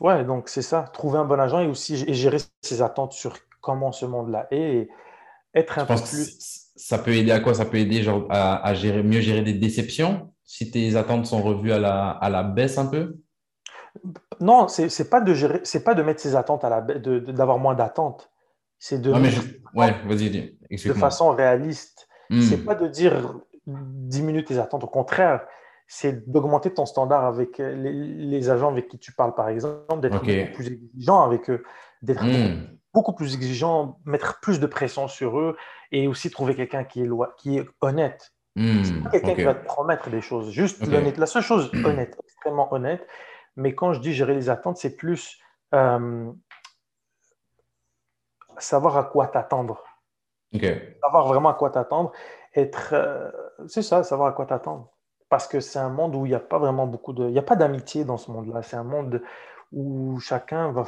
[0.00, 0.24] Ouais.
[0.24, 3.92] donc c'est ça, trouver un bon agent et aussi et gérer ses attentes sur comment
[3.92, 4.90] ce monde-là est et
[5.54, 7.54] être un peu plus ça peut aider à quoi?
[7.54, 11.72] Ça peut aider genre, à, gérer, mieux gérer des déceptions si tes attentes sont revues
[11.72, 13.16] à la, à la baisse un peu?
[14.40, 17.58] Non, c'est n'est pas, de gérer, pas de mettre ses attentes à la baisse, d'avoir
[17.58, 18.30] moins d'attentes.
[18.78, 19.12] C'est de.
[19.12, 19.20] Ah,
[19.74, 22.08] ouais, vas-y, De façon réaliste.
[22.30, 22.40] Ce hmm.
[22.42, 24.84] C'est pas de dire diminue tes attentes.
[24.84, 25.46] Au contraire,
[25.86, 30.20] c'est d'augmenter ton standard avec les, agents avec qui tu parles, par exemple, d'être
[30.52, 31.62] plus exigeant avec eux,
[32.02, 32.78] d'être hmm.
[32.92, 35.56] beaucoup plus exigeant, mettre plus de pression sur eux
[35.92, 38.32] et aussi trouver quelqu'un qui est, qui est honnête.
[38.56, 40.50] Hmm, quelqu'un qui va te promettre des choses.
[40.50, 41.16] Juste l'honnête.
[41.18, 43.06] La seule chose honnête, extrêmement honnête.
[43.56, 45.38] Mais quand je dis gérer les attentes, c'est plus
[45.74, 46.32] euh,
[48.58, 49.82] savoir à quoi t'attendre.
[51.02, 52.12] Savoir vraiment à quoi t'attendre.
[52.54, 53.30] Être, euh,
[53.66, 54.92] c'est ça, savoir à quoi t'attendre.
[55.28, 57.38] Parce que c'est un monde où il n'y a pas vraiment beaucoup de, il n'y
[57.38, 58.62] a pas d'amitié dans ce monde-là.
[58.62, 59.22] C'est un monde
[59.72, 60.84] où chacun va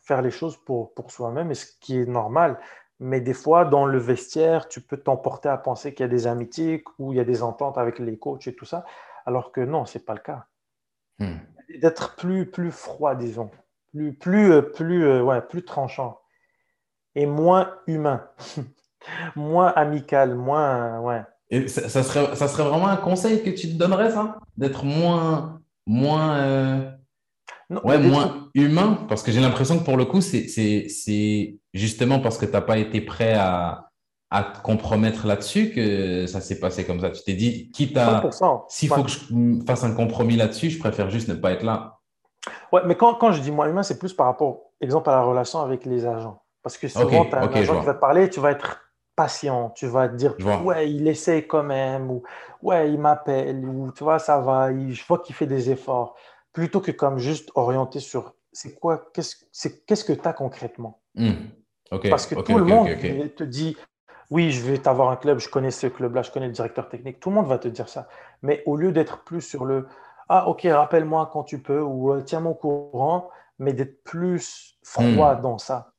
[0.00, 2.58] faire les choses pour, pour soi-même, et ce qui est normal.
[2.98, 6.26] Mais des fois, dans le vestiaire, tu peux t'emporter à penser qu'il y a des
[6.26, 8.84] amitiés, ou il y a des ententes avec les coachs et tout ça,
[9.26, 10.46] alors que non, ce n'est pas le cas.
[11.18, 11.38] Hmm.
[11.80, 13.50] D'être plus, plus froid, disons,
[13.92, 16.18] plus, plus, euh, plus, euh, ouais, plus tranchant
[17.16, 18.28] et moins humain,
[19.36, 21.00] moins amical, moins.
[21.00, 21.22] Ouais.
[21.50, 24.38] Et ça, serait, ça serait vraiment un conseil que tu te donnerais, ça?
[24.56, 26.90] D'être moins, moins euh,
[27.70, 32.46] ouais, moins humain, parce que j'ai l'impression que pour le coup, c'est justement parce que
[32.46, 33.85] tu n'as pas été prêt à,
[34.30, 37.10] à te compromettre là-dessus que ça s'est passé comme ça.
[37.10, 38.22] Tu t'es dit, quitte à.
[38.68, 42.00] S'il faut que je fasse un compromis là-dessus, je préfère juste ne pas être là.
[42.72, 45.22] Ouais, mais quand, quand je dis moins humain, c'est plus par rapport, exemple, à la
[45.22, 46.42] relation avec les agents.
[46.62, 48.82] Parce que souvent, tu as un agent qui va te parler, tu vas être
[49.14, 52.22] patient, tu vas te dire, ouais, il essaie quand même, ou
[52.62, 56.16] ouais, il m'appelle, ou tu vois, ça va, je vois qu'il fait des efforts
[56.52, 61.02] plutôt que comme juste orienter sur c'est quoi, qu'est-ce que tu as concrètement?
[61.14, 61.50] Hmm.
[62.10, 62.88] Parce que tout le monde
[63.36, 63.76] te dit
[64.30, 67.20] oui, je vais t'avoir un club, je connais ce club-là, je connais le directeur technique.
[67.20, 68.08] Tout le monde va te dire ça.
[68.42, 69.86] Mais au lieu d'être plus sur le
[70.28, 75.36] ah, ok, rappelle-moi quand tu peux ou euh, tiens-moi au courant, mais d'être plus froid
[75.36, 75.42] hmm.
[75.42, 75.92] dans ça.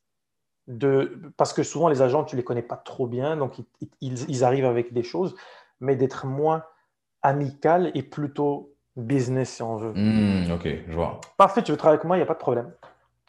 [0.67, 3.53] De, parce que souvent, les agents, tu ne les connais pas trop bien, donc
[4.01, 5.33] ils, ils arrivent avec des choses,
[5.79, 6.65] mais d'être moins
[7.21, 9.93] amical et plutôt business si on veut.
[9.95, 11.21] Hmm, ok, je vois.
[11.37, 12.73] Parfait, tu veux travailler avec moi, il n'y a pas de problème.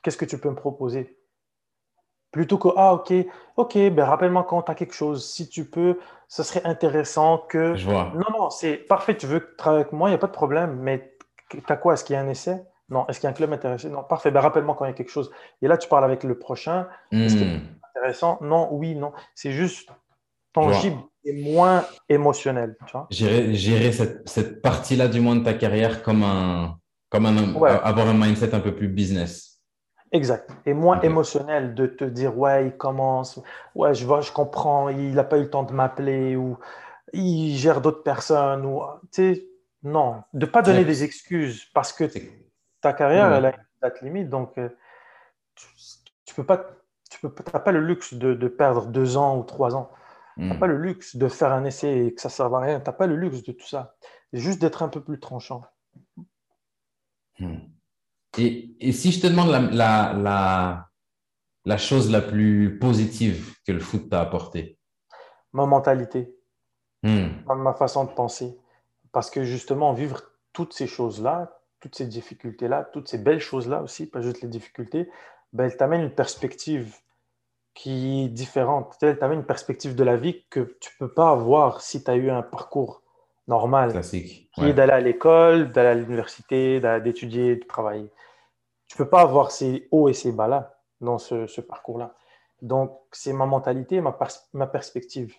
[0.03, 1.18] Qu'est-ce que tu peux me proposer?
[2.31, 3.13] Plutôt que, ah, ok,
[3.57, 5.27] ok, ben rappelle-moi quand tu as quelque chose.
[5.27, 5.99] Si tu peux,
[6.29, 7.75] ce serait intéressant que.
[7.75, 8.13] Je vois.
[8.15, 10.79] Non, non, c'est parfait, tu veux travailler avec moi, il n'y a pas de problème,
[10.81, 11.17] mais
[11.51, 11.95] tu as quoi?
[11.95, 12.63] Est-ce qu'il y a un essai?
[12.91, 13.07] Non.
[13.09, 13.89] Est-ce qu'il y a un club intéressé?
[13.89, 15.31] Non, parfait, ben rappelle-moi quand il y a quelque chose.
[15.63, 16.87] Et là, tu parles avec le prochain.
[17.13, 17.61] Est-ce que hmm.
[17.97, 18.39] intéressant?
[18.41, 19.13] Non, oui, non.
[19.35, 19.91] C'est juste
[20.53, 22.77] tangible et moins émotionnel.
[23.11, 26.79] gérer, cette, cette partie-là du moins de ta carrière comme un,
[27.11, 29.58] comme un, avoir un mindset un peu plus business.
[30.13, 30.51] Exact.
[30.65, 33.41] Et moins émotionnel de te dire, ouais, il commence,
[33.75, 36.59] ouais, je vois, je comprends, il n'a pas eu le temps de m'appeler ou
[37.13, 38.83] il gère d'autres personnes ou,
[39.13, 39.49] tu sais,
[39.83, 42.05] non, de ne pas donner des excuses parce que
[42.81, 44.69] ta carrière, elle a une date limite, donc euh,
[45.55, 45.67] tu,
[46.25, 46.67] tu peux pas,
[47.11, 49.91] tu peux, pas le luxe de, de perdre deux ans ou trois ans.
[50.37, 50.59] Tu n'as hmm.
[50.61, 52.81] pas le luxe de faire un essai et que ça ne serve à rien.
[52.81, 53.97] Tu n'as pas le luxe de tout ça.
[54.33, 55.65] Juste d'être un peu plus tranchant.
[57.41, 57.57] Hmm.
[58.37, 60.89] Et, et, si je te demande la, la, la,
[61.65, 64.79] la, chose la plus positive que le foot t'a apporté
[65.53, 66.37] Ma mentalité,
[67.03, 67.29] hmm.
[67.47, 68.59] ma façon de penser.
[69.13, 70.21] Parce que justement, vivre
[70.53, 75.09] toutes ces choses-là, toutes ces difficultés-là, toutes ces belles choses-là aussi, pas juste les difficultés,
[75.53, 76.97] ben, elle t'amène une perspective
[77.75, 78.97] qui est différente.
[78.99, 82.11] Tu as une perspective de la vie que tu ne peux pas avoir si tu
[82.11, 83.03] as eu un parcours
[83.49, 83.91] normal.
[83.91, 84.51] Classique.
[84.55, 88.11] Qui est d'aller à l'école, d'aller à l'université, d'étudier, de travailler.
[88.87, 92.15] Tu ne peux pas avoir ces hauts et ces bas-là dans ce, parcours-là.
[92.63, 94.17] Donc, c'est ma mentalité, ma,
[94.53, 95.35] ma perspective.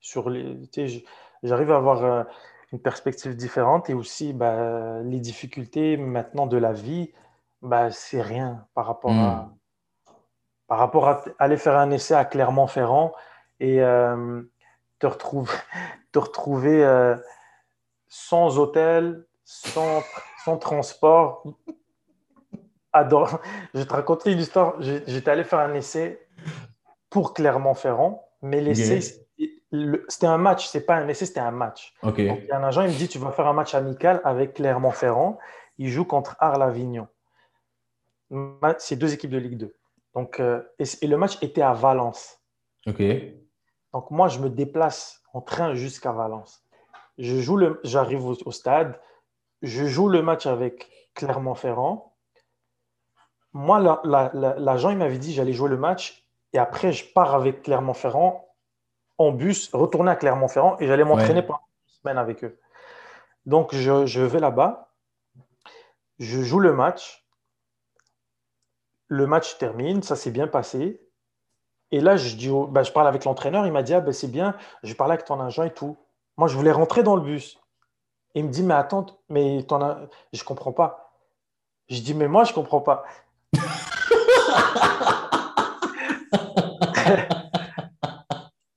[0.00, 0.56] Sur les,
[1.42, 2.24] j'arrive à avoir euh,
[2.72, 7.10] une perspective différente et aussi bah, les difficultés maintenant de la vie
[7.62, 9.18] bah, c'est rien par rapport Hmm.
[9.18, 9.52] à,
[10.66, 13.12] par rapport à aller faire un essai à Clermont-Ferrand
[13.58, 14.42] et euh,
[14.98, 15.52] te, retrouver,
[16.12, 17.16] te retrouver euh,
[18.08, 20.02] sans hôtel, sans,
[20.44, 21.44] sans transport.
[22.92, 23.40] Adore.
[23.74, 24.80] Je vais te raconter une histoire.
[24.80, 26.26] J'étais allé faire un essai
[27.10, 29.00] pour Clermont-Ferrand, mais l'essai,
[30.08, 31.94] c'était un match, c'est pas un essai, c'était un match.
[32.02, 34.20] Donc, il y a un agent, il me dit Tu vas faire un match amical
[34.24, 35.38] avec Clermont-Ferrand.
[35.78, 37.08] Il joue contre Arles-Avignon.
[38.78, 39.74] C'est deux équipes de Ligue 2.
[40.14, 42.40] Donc, euh, et, et le match était à Valence.
[42.86, 43.02] Ok.
[43.92, 46.64] Donc, moi, je me déplace en train jusqu'à Valence.
[47.18, 49.00] Je joue le, j'arrive au, au stade.
[49.62, 52.14] Je joue le match avec Clermont-Ferrand.
[53.52, 57.10] Moi, la- la- la- l'agent, il m'avait dit j'allais jouer le match et après, je
[57.12, 58.46] pars avec Clermont-Ferrand
[59.16, 61.46] en bus, retourner à Clermont-Ferrand et j'allais m'entraîner Ouais.
[61.46, 62.60] pendant une semaine avec eux.
[63.46, 64.92] Donc, je, je vais là-bas,
[66.18, 67.26] je joue le match.
[69.08, 71.00] Le match termine, ça s'est bien passé.
[71.90, 72.16] Et là,
[72.68, 75.24] bah, je parle avec l'entraîneur, il m'a dit, ah, ben, c'est bien, je parlais avec
[75.24, 75.96] ton agent et tout.
[76.36, 77.58] Moi, je voulais rentrer dans le bus.
[78.34, 81.12] Il me dit, mais attends, mais ton je comprends pas.
[81.88, 83.04] Je dis, mais moi, je comprends pas.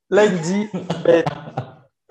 [0.10, 0.70] Là, il me dit,
[1.04, 1.24] ben,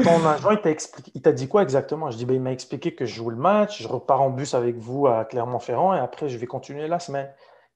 [0.02, 2.10] ton agent, il t'a expliqué, il t'a dit quoi exactement?
[2.10, 4.54] Je dis, ben, il m'a expliqué que je joue le match, je repars en bus
[4.54, 7.30] avec vous à Clermont-Ferrand et après, je vais continuer la semaine.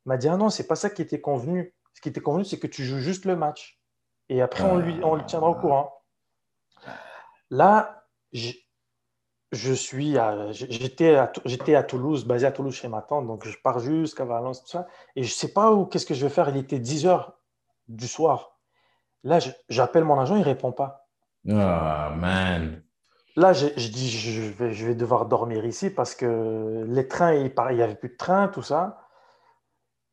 [0.04, 1.74] Il m'a dit, ah non, c'est pas ça qui était convenu.
[1.94, 3.80] Ce qui était convenu, c'est que tu joues juste le match.
[4.28, 5.92] Et après, on lui, on le tiendra au courant.
[7.50, 10.16] Là, je suis
[10.50, 14.24] j'étais à, j'étais à Toulouse, basé à Toulouse chez ma tante, donc je pars jusqu'à
[14.24, 14.86] Valence, tout ça.
[15.16, 16.48] Et je sais pas où, qu'est-ce que je vais faire.
[16.48, 17.38] Il était 10 heures
[17.88, 18.58] du soir.
[19.22, 19.38] Là,
[19.68, 21.06] j'appelle mon agent, il répond pas.
[21.48, 22.82] Ah, man.
[23.36, 27.34] Là, je, je dis, je vais, je vais devoir dormir ici parce que les trains,
[27.34, 29.03] il n'y avait plus de train, tout ça.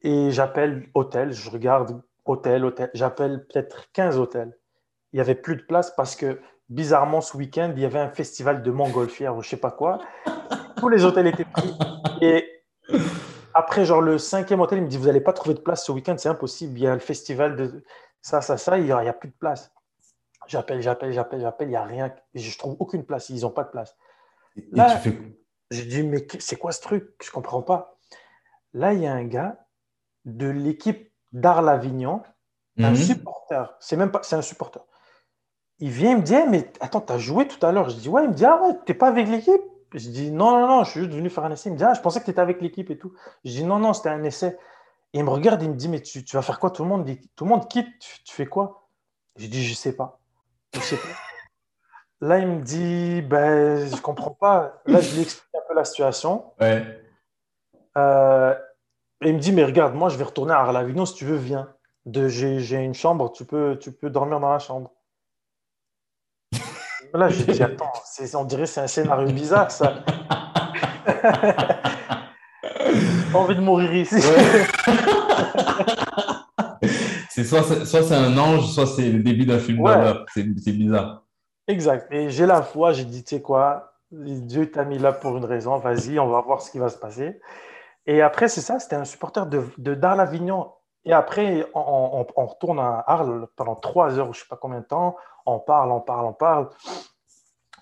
[0.03, 2.89] Et j'appelle hôtel, je regarde hôtel, hôtel.
[2.93, 4.57] J'appelle peut-être 15 hôtels.
[5.13, 6.39] Il n'y avait plus de place parce que,
[6.69, 9.99] bizarrement, ce week-end, il y avait un festival de montgolfière ou je sais pas quoi.
[10.77, 11.73] Tous les hôtels étaient pris.
[12.21, 12.63] Et
[13.53, 15.91] après, genre, le cinquième hôtel, il me dit, vous n'allez pas trouver de place ce
[15.91, 16.77] week-end, c'est impossible.
[16.77, 17.83] Il y a le festival de
[18.21, 19.71] ça, ça, ça, il n'y a, plus de place.
[20.47, 22.13] J'appelle, j'appelle, j'appelle, j'appelle, il n'y a rien.
[22.33, 23.95] Je trouve aucune place, ils n'ont pas de place.
[24.71, 25.17] Là- fais.
[25.71, 27.13] J'ai dit, mais c'est quoi ce truc?
[27.23, 27.97] Je comprends pas.
[28.73, 29.57] Là, il y a un gars
[30.25, 32.21] de l'équipe d'Arles-Avignon,
[32.77, 32.95] un Mhm.
[32.95, 33.75] supporter.
[33.79, 34.81] C'est même pas, c'est un supporter.
[35.79, 37.89] Il vient, il me dit, Eh, mais attends, t'as joué tout à l'heure.
[37.89, 38.23] Je dis, ouais.
[38.23, 39.61] Il me dit, ah ouais, t'es pas avec l'équipe?
[39.93, 41.69] Je dis, non, non, non, je suis juste venu faire un essai.
[41.69, 43.13] Il me dit, ah, je pensais que t'étais avec l'équipe et tout.
[43.43, 44.57] Je dis, non, non, c'était un essai.
[45.13, 46.69] Et il me regarde, il me dit, mais tu, tu vas faire quoi?
[46.71, 48.87] Tout le monde dit, tout le monde quitte, tu, tu fais quoi?
[49.37, 50.19] Je dis, je sais pas.
[50.73, 51.07] Je sais pas.
[52.21, 54.81] Là, il me dit, ben, je comprends pas.
[54.85, 56.53] Là, je lui explique un peu la situation.
[56.61, 57.03] Ouais.
[57.97, 58.55] Euh,
[59.21, 61.37] et il me dit, mais regarde, moi, je vais retourner à Arles-Avignon, si tu veux,
[61.37, 61.69] viens.
[62.05, 64.91] De, j'ai, j'ai une chambre, tu peux, tu peux dormir dans la chambre.
[67.13, 67.91] Là, je dis, attends,
[68.35, 70.03] on dirait que c'est un scénario bizarre, ça.
[72.87, 74.15] J'ai envie de mourir ici.
[74.15, 74.65] Ouais.
[77.29, 79.93] c'est soit, c'est- soit c'est un ange, soit c'est le début d'un film Ouais.
[79.93, 80.25] d'horreur.
[80.33, 81.23] C'est c'est bizarre.
[81.67, 82.11] Exact.
[82.11, 85.45] Et j'ai la foi, j'ai dit, tu sais quoi, Dieu t'a mis là pour une
[85.45, 87.39] raison, vas-y, on va voir ce qui va se passer.
[88.07, 90.71] Et après, c'est ça, c'était un supporter de, de d'Arles-Avignon.
[91.05, 91.79] Et après, on,
[92.21, 95.59] on- on retourne à Arles pendant trois heures je sais pas combien de temps, on
[95.59, 96.69] parle, on parle, on parle.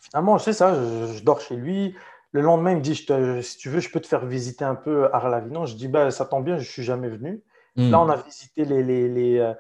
[0.01, 1.95] Finalement, c'est ça, je, je dors chez lui.
[2.31, 4.63] Le lendemain, il me dit, je te- si tu veux, je peux te faire visiter
[4.63, 5.65] un peu Arles-Avignon.
[5.65, 7.43] Je dis, bah, ça tombe bien, je suis jamais venu.
[7.75, 7.91] Hmm.
[7.91, 9.53] Là, on a visité les, les, les, euh,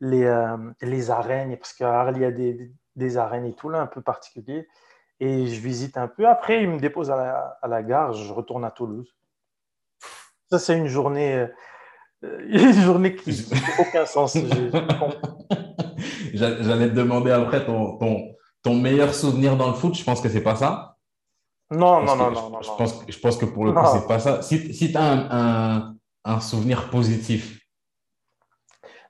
[0.00, 3.68] les, euh, les arènes, parce qu'à Arles, il y a des, des arènes et tout,
[3.68, 4.68] là, un peu particulier.
[5.20, 6.26] Et je visite un peu.
[6.28, 9.14] Après, il me dépose à la, à la gare, je retourne à Toulouse.
[10.50, 11.48] Ça, c'est une journée, euh,
[12.48, 14.36] une journée qui n'a aucun sens.
[16.34, 19.94] J'allais te demander après ton, ton, ton meilleur souvenir dans le foot.
[19.94, 20.96] Je pense que c'est pas ça.
[21.70, 22.76] Non, non, non, Je non.
[22.76, 23.92] pense, que- je pense que pour le coup, Non.
[23.92, 24.40] c'est pas ça.
[24.42, 27.60] Si, si tu as un, un, un souvenir positif,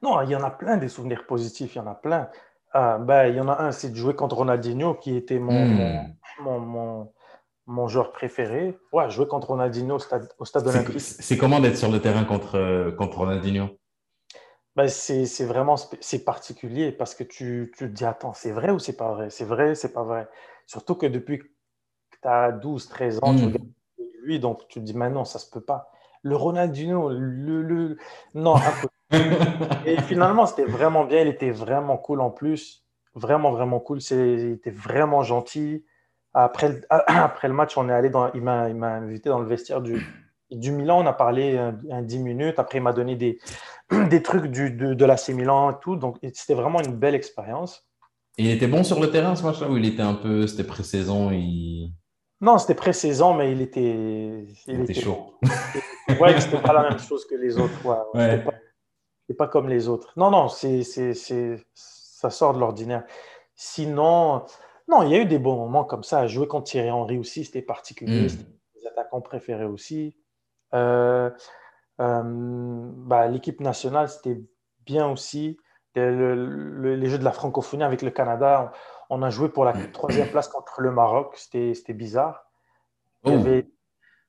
[0.02, 2.28] Non, il y en a plein des souvenirs positifs, il y en a plein.
[2.72, 5.52] Ah, ben, il y en a un, c'est de jouer contre Ronaldinho, qui était mon,
[5.66, 6.14] Hmm.
[6.42, 7.12] mon, mon,
[7.66, 8.78] mon joueur préféré.
[8.92, 11.00] Ouais, jouer contre Ronaldinho au stade, au stade c'est olympique.
[11.00, 13.70] c'est comment d'être sur le terrain contre, euh, contre Ronaldinho?
[14.76, 18.70] Ben, c'est c'est vraiment c'est particulier parce que tu, tu te dis, attends, c'est vrai
[18.70, 19.30] ou c'est pas vrai?
[19.30, 20.28] C'est vrai, c'est pas vrai?
[20.66, 21.44] Surtout que depuis que
[22.22, 23.46] tu as 12, 13 ans, tu Hmm.
[23.46, 23.68] regardes
[24.22, 25.90] lui, donc tu te dis, mais non, ça se peut pas.
[26.22, 27.96] Le Ronaldinho, le, le...
[28.34, 28.56] non.
[29.86, 31.20] Et finalement, c'était vraiment bien.
[31.22, 32.84] Il était vraiment cool en plus.
[33.14, 34.00] Vraiment, vraiment cool.
[34.00, 35.84] C'est- Il était vraiment gentil.
[36.38, 39.40] Après le, après le match, on est allé dans, il m'a il m'a invité dans
[39.40, 40.06] le vestiaire du,
[40.50, 42.58] du Milan, on a parlé un, un 10 minutes.
[42.58, 43.38] Après, il m'a donné des,
[44.10, 45.96] des trucs du, de, de l'AC Milan et tout.
[45.96, 47.86] Donc, c'était vraiment une belle expérience.
[48.38, 50.64] Et il était bon sur le terrain ce match-là ou il était un peu, c'était
[50.64, 51.94] pré-saison il...
[52.42, 55.38] Non, c'était pré-saison, mais il était, il, était, chaud.
[56.20, 57.82] ouais, c'était pas la même chose que les autres.
[57.82, 58.30] Ouais, ouais.
[58.30, 60.12] C'était pas, pas, comme les autres.
[60.18, 63.04] Non, non, c'est, ça sort de l'ordinaire.
[63.54, 64.44] Sinon,
[64.88, 66.26] non, il y a eu des bons moments comme ça.
[66.26, 68.24] Jouer contre Thierry Henry aussi, c'était particulier.
[68.24, 68.28] Mm.
[68.28, 70.16] C'était mes attaquants préférés aussi.
[70.74, 71.30] Euh,
[72.00, 74.40] euh, bah, L'équipe nationale, c'était
[74.84, 75.58] bien aussi.
[75.94, 78.72] Le, le, les Jeux de la francophonie avec le Canada,
[79.08, 81.34] on, on a joué pour la troisième place contre le Maroc.
[81.36, 82.44] C'était bizarre.
[83.24, 83.30] Oh.
[83.30, 83.66] Avait,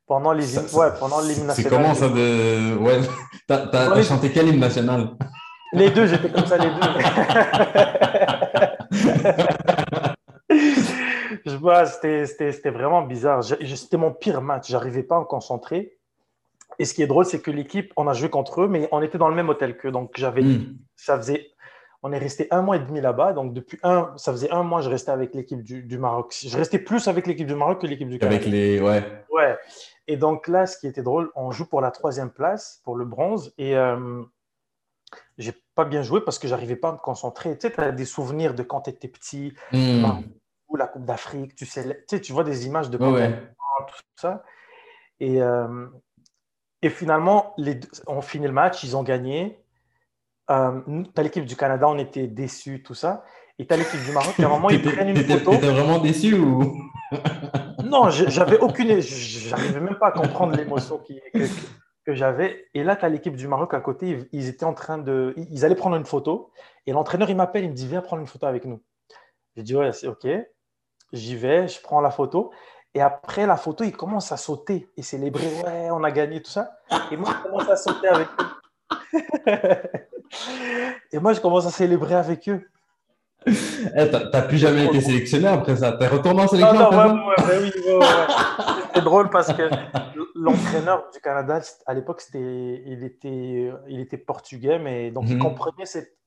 [0.08, 1.56] pendant les ça, ouais, pendant l'hymne national.
[1.56, 2.78] C'est comment ça de.
[2.78, 3.02] Ouais.
[3.48, 4.04] T'as les...
[4.04, 5.10] chanté quel hymne national?
[5.74, 6.80] Les deux, j'étais comme ça, les deux.
[11.94, 13.44] c'était vraiment bizarre.
[13.44, 14.70] C'était mon pire match.
[14.70, 15.98] J'arrivais pas à me concentrer.
[16.80, 19.02] Et ce qui est drôle, c'est que l'équipe, on a joué contre eux, mais on
[19.02, 19.92] était dans le même hôtel qu'eux.
[19.92, 20.78] Donc, j'avais, mm.
[20.96, 21.48] ça faisait,
[22.04, 23.34] on est resté un mois et demi là-bas.
[23.34, 26.36] Donc, depuis un, ça faisait un mois, je restais avec l'équipe du, du, Maroc.
[26.40, 28.36] Je restais plus avec l'équipe du Maroc que l'équipe du Canada.
[28.36, 29.04] Avec les, ouais.
[29.32, 29.58] Ouais.
[30.08, 33.06] Et donc là, ce qui était drôle, on joue pour la troisième place, pour le
[33.06, 33.54] bronze.
[33.58, 34.24] Et euh,
[35.38, 37.58] j'ai pas bien joué parce que j'arrivais pas à me concentrer.
[37.58, 40.06] Tu sais, tu as des souvenirs de quand tu étais petit, mm.
[40.76, 43.32] La Coupe d'Afrique, tu sais, tu vois des images de ouais,
[43.88, 44.44] tout ça.
[45.20, 45.88] Et, euh,
[46.82, 49.64] et finalement, les deux, on finit le match, ils ont gagné.
[50.50, 53.24] Euh, tu as l'équipe du Canada, on était déçus, tout ça.
[53.60, 55.52] Et tu as l'équipe du Maroc, à un moment, ils prennent une photo.
[55.52, 56.82] Tu étais vraiment déçu ou?
[57.84, 59.00] Non, j'avais aucune.
[59.00, 61.02] J'arrivais même pas à comprendre l'émotion
[62.06, 62.66] que j'avais.
[62.74, 65.34] Et là, tu as l'équipe du Maroc à côté, ils, ils, étaient en train de.
[65.38, 66.52] Ils allaient prendre une photo.
[66.86, 68.82] Et l'entraîneur, il m'appelle, il me dit Viens prendre une photo avec nous.
[69.56, 70.28] J'ai dit Ouais, c'est OK.
[71.14, 72.52] J'y vais, je prends la photo.
[72.94, 75.48] Et après la photo, ils commencent à sauter et célébrer.
[75.66, 76.72] Ouais, on a gagné, tout ça.
[77.12, 79.20] Et moi, je commence à sauter avec eux.
[81.12, 82.68] et moi, je commence à célébrer avec eux.
[83.46, 87.36] Eh, T'as plus jamais été sélectionné après ça T'es retourné en sélection non, non, ouais,
[87.38, 87.72] ouais, ouais, oui,
[88.88, 89.70] C'était drôle parce que
[90.36, 95.34] l'entraîneur du Canada, à l'époque, il était, il était portugais, mais donc mm -hmm.
[95.34, 96.18] il comprenait cette,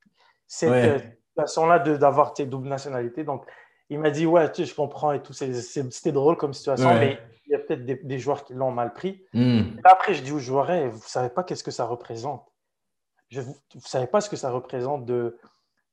[0.46, 3.24] cette façon-là d'avoir tes doubles nationalités.
[3.24, 3.44] Donc,
[3.90, 5.32] il m'a dit Ouais, tu sais, je comprends et tout.
[5.32, 6.98] C'était drôle comme situation, ouais.
[7.00, 9.24] mais il y a peut-être des, des, joueurs qui l'ont mal pris.
[9.34, 9.80] Mm.
[9.84, 12.46] Après, je dis aux joueurs hey, Vous ne savez pas qu'est-ce que ça représente?
[13.28, 15.36] Je, vous ne savez pas ce que ça représente de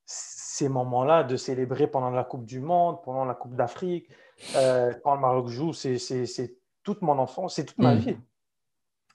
[0.06, 4.10] ces moments-là, de célébrer pendant la Coupe du Monde, pendant la Coupe d'Afrique.
[4.56, 5.98] Euh, quand le Maroc joue, c'est
[6.84, 7.98] toute mon enfance, c'est toute ma Mm.
[8.00, 8.18] vie.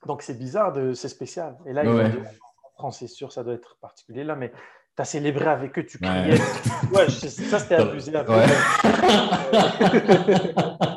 [0.07, 1.57] Donc, c'est bizarre, c'est spécial.
[1.64, 2.07] Et là, Ouais.
[2.07, 4.53] il dit, en France, c'est sûr, ça doit être particulier là, mais
[4.97, 6.38] tu as célébré avec eux, tu criais.
[6.93, 8.14] Ouais, je- ça, c'était abusé.
[8.14, 8.32] un peu.
[8.32, 8.47] Ouais.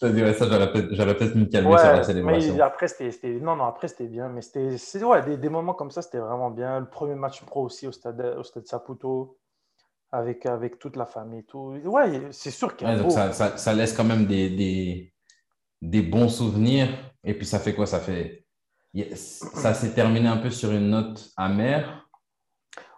[0.00, 2.54] Ça, ouais, ça, j'aurais peut-être peut-être me calmer sur la Ouais, célébration.
[2.56, 5.90] mais après, c'était, non, non, après, c'était bien, mais c'était, ouais, des, des moments comme
[5.92, 6.80] ça, c'était vraiment bien.
[6.80, 9.38] Le premier match pro aussi au stade, au stade Saputo,
[10.10, 11.78] avec, avec toute la famille, et tout.
[11.84, 14.50] Ouais, c'est sûr qu'il y a Ouais, donc ça, ça, ça laisse quand même des,
[14.50, 15.12] des,
[15.80, 16.88] des bons souvenirs.
[17.22, 17.86] Et puis ça fait quoi?
[17.86, 18.44] Ça fait.
[19.14, 22.03] Ça s'est terminé un peu sur une note amère.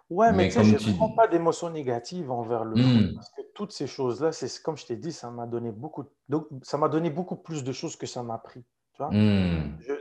[0.09, 3.11] Ouais, mais, Mais tu sais, comme je ne prends pas d'émotions négatives envers le Hmm.
[3.13, 6.47] parce que toutes ces choses-là, c'est comme je t'ai dit, ça m'a donné beaucoup, donc,
[6.63, 8.63] ça m'a donné beaucoup plus de choses que ça m'a pris.
[8.93, 9.17] Tu vois?
[9.17, 9.79] Hmm.
[9.79, 9.93] Je-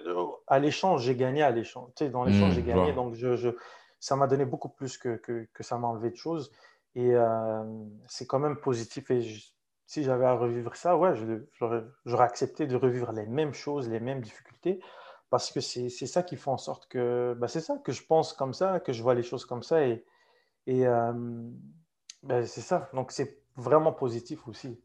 [0.47, 1.91] à l'échange, j'ai gagné à l'échange.
[1.97, 3.51] Tu sais, dans l'échange, Hmm, j'ai gagné, donc je, je-
[4.01, 6.53] ça m'a donné beaucoup plus que, que, que ça m'a enlevé de choses.
[6.95, 7.65] Et euh,
[8.09, 9.11] c'est quand même positif.
[9.11, 9.23] Et
[9.87, 11.13] si j'avais à revivre ça, ouais,
[11.55, 14.81] j'aurais accepté de revivre les mêmes choses, les mêmes difficultés,
[15.31, 18.33] parce que c'est ça qui fait en sorte que, bah, c'est ça que je pense
[18.33, 19.87] comme ça, que je vois les choses comme ça.
[19.87, 20.05] Et,
[20.67, 21.13] et euh,
[22.23, 22.91] ben, c'est ça.
[22.95, 24.81] Donc, c'est vraiment positif aussi.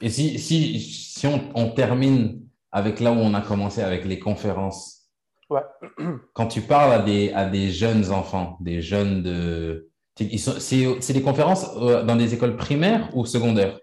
[0.00, 4.18] Et si, si, si on, on termine avec là où on a commencé, avec les
[4.18, 4.94] conférences,
[5.48, 5.60] Ouais.
[6.32, 9.88] quand tu parles à des, à des jeunes enfants, des jeunes de...
[10.16, 13.78] c'est des conférences euh, dans des écoles primaires ou secondaires?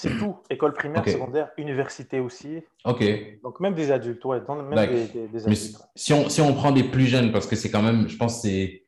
[0.00, 0.36] C'est tout.
[0.48, 2.62] École primaire, secondaire, université aussi.
[2.84, 3.04] Ok.
[3.42, 4.40] Donc, même des adultes, ouais.
[4.48, 5.76] même des, des- des Mais adultes.
[5.94, 8.36] si on, si on prend des plus jeunes, parce que c'est quand même, je pense
[8.36, 8.86] que c'est,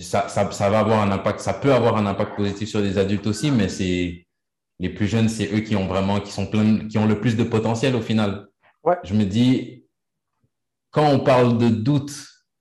[0.00, 2.96] ça, ça, ça va avoir un impact, ça peut avoir un impact positif sur les
[2.96, 4.26] adultes aussi, mais c'est,
[4.78, 7.36] les plus jeunes, c'est eux qui ont vraiment, qui sont plein, qui ont le plus
[7.36, 8.48] de potentiel au final.
[8.82, 8.96] Ouais.
[9.04, 9.84] Je me dis,
[10.90, 12.12] quand on parle de doute,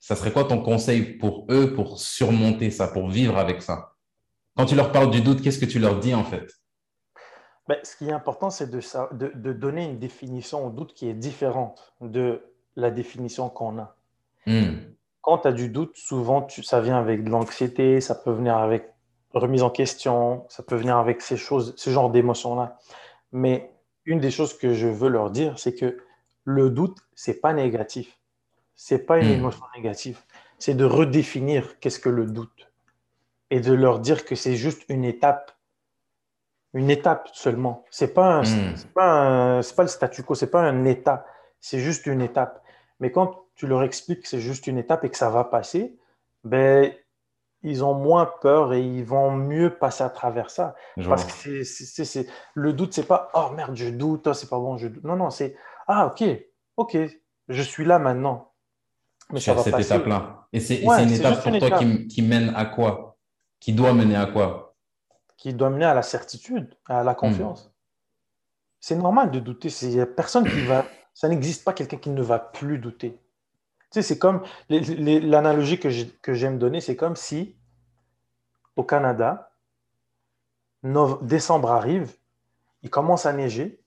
[0.02, 3.94] ça serait quoi ton conseil pour eux pour surmonter ça, pour vivre avec ça?
[4.58, 6.52] Quand tu leur parles du doute, qu'est-ce que tu leur dis en fait?
[7.68, 10.94] Ben, ce qui est important, c'est de, sa- de, de donner une définition au doute
[10.94, 12.42] qui est différente de
[12.76, 13.96] la définition qu'on a.
[14.46, 14.76] Hmm.
[15.22, 18.56] Quand tu as du doute, souvent, tu- ça vient avec de l'anxiété, ça peut venir
[18.58, 18.94] avec
[19.34, 22.78] remise en question, ça peut venir avec ces choses, ce genre d'émotions-là.
[23.32, 23.72] Mais
[24.06, 25.98] une des choses que je veux leur dire, c'est que
[26.44, 28.20] le doute, c'est pas négatif.
[28.76, 29.40] C'est pas une Hmm.
[29.40, 30.20] émotion négative.
[30.60, 32.72] C'est de redéfinir qu'est-ce que le doute
[33.50, 35.52] et de leur dire que c'est juste une étape.
[36.76, 37.84] Une étape seulement.
[37.90, 38.76] C'est pas un- Hmm.
[38.76, 39.12] c'est pas
[39.58, 41.26] un- c'est pas le statu quo, c'est pas un état.
[41.60, 42.62] C'est juste une étape.
[43.00, 45.98] Mais quand tu leur expliques que c'est juste une étape et que ça va passer,
[46.44, 46.94] ben,
[47.64, 50.76] ils ont moins peur et ils vont mieux passer à travers ça.
[51.10, 54.34] Parce que c'est, c'est, c'est- c'est- le doute, c'est pas oh merde, je doute, oh,
[54.34, 55.04] c'est pas bon, je doute.
[55.04, 55.56] Non, non, c'est
[55.88, 56.24] ah ok,
[56.78, 56.98] ok,
[57.48, 58.52] je suis là maintenant.
[59.32, 59.94] Mais ça va cette passer.
[59.96, 60.46] étape-là.
[60.54, 61.80] Et c'est et Ouais, c'est une étape pour une toi étape.
[61.80, 63.18] qui, qui mène à quoi?
[63.60, 64.65] Qui doit mener à quoi?
[65.38, 67.06] Qui doit mener à la certitude, à Hmm.
[67.06, 67.72] la confiance.
[68.80, 69.70] C'est normal de douter.
[69.70, 70.88] C'est personne qui va.
[71.14, 73.20] Ça n'existe pas quelqu'un qui ne va plus douter.
[73.92, 77.58] Tu sais, c'est comme l'analogie que j'ai- que j'aime donner, c'est comme si
[78.76, 79.52] au Canada,
[81.22, 82.16] décembre arrive,
[82.82, 83.82] il commence à neiger,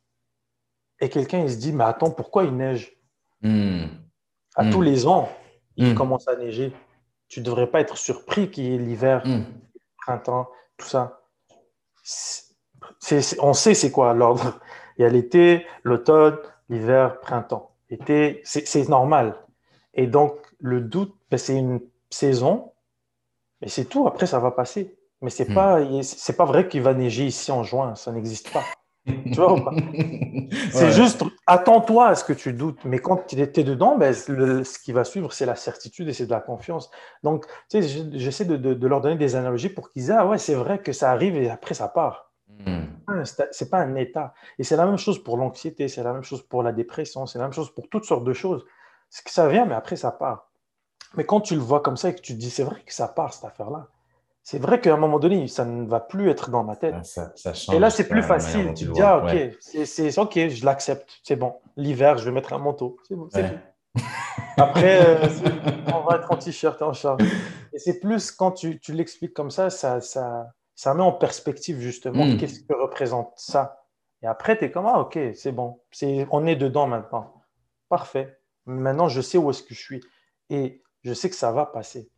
[1.00, 2.96] et quelqu'un il se dit, mais attends, pourquoi il neige?
[3.42, 3.84] Hmm.
[4.56, 4.70] À Hmm.
[4.70, 5.28] tous les ans,
[5.76, 5.94] il Hmm.
[5.94, 6.74] commence à neiger.
[7.28, 9.44] Tu ne devrais pas être surpris qu'il y ait l'hiver, Hmm.
[9.98, 11.17] printemps, tout ça.
[13.40, 14.60] On sait c'est quoi l'ordre.
[14.98, 16.38] Il y a l'été, l'automne,
[16.68, 17.74] l'hiver, printemps.
[17.90, 19.36] L'été, c'est normal.
[19.94, 21.80] Et donc, le doute, ben, c'est une
[22.10, 22.72] saison,
[23.62, 24.06] et c'est tout.
[24.08, 24.96] Après, ça va passer.
[25.22, 25.54] Mais c'est Hmm.
[25.54, 25.80] pas,
[26.36, 27.94] pas vrai qu'il va neiger ici en juin.
[27.96, 28.77] Ça n'existe pas.
[29.32, 29.74] Tu vois?
[30.72, 30.92] C'est Ouais.
[30.92, 32.84] juste, attends-toi à ce que tu doutes.
[32.84, 36.12] Mais quand tu es dedans, ben, le- ce qui va suivre, c'est la certitude et
[36.14, 36.90] c'est de la confiance.
[37.22, 40.10] Donc, tu sais, je- j'essaie de, de- de leur donner des analogies pour qu'ils disent,
[40.10, 42.32] ah ouais, c'est vrai que ça arrive et après ça part.
[43.24, 44.34] C'est c'est pas un état.
[44.58, 47.38] Et c'est la même chose pour l'anxiété, c'est la même chose pour la dépression, c'est
[47.38, 48.64] la même chose pour toutes sortes de choses.
[49.08, 50.50] C'est que ça vient, mais après ça part.
[51.16, 52.92] Mais quand tu le vois comme ça et que tu te dis, c'est vrai que
[52.92, 53.86] ça part, cette affaire-là.
[54.50, 56.94] C'est vrai qu'à un moment donné, ça ne va plus être dans ma tête.
[56.94, 58.72] Ouais, ça, ça change Et là, c'est plus facile.
[58.72, 59.58] Tu te dis, ah, ok, Ouais.
[59.84, 61.56] c'est, ok, je l'accepte, c'est bon.
[61.76, 62.96] L'hiver, je vais mettre un manteau.
[63.06, 63.58] C'est bon, Ouais.
[64.56, 65.28] Après, euh,
[65.94, 67.20] on va être en t-shirt et en short.
[67.74, 71.78] Et c'est plus quand tu, tu l'expliques comme ça, ça, ça, ça met en perspective
[71.78, 72.38] justement Mm.
[72.38, 73.82] qu'est-ce que représente ça.
[74.22, 75.78] Et après, tu es comme, ah, ok, c'est bon.
[76.30, 77.34] On est dedans maintenant.
[77.90, 78.38] Parfait.
[78.64, 80.00] Maintenant, je sais où est-ce que je suis.
[80.48, 82.10] Et je sais que ça va passer.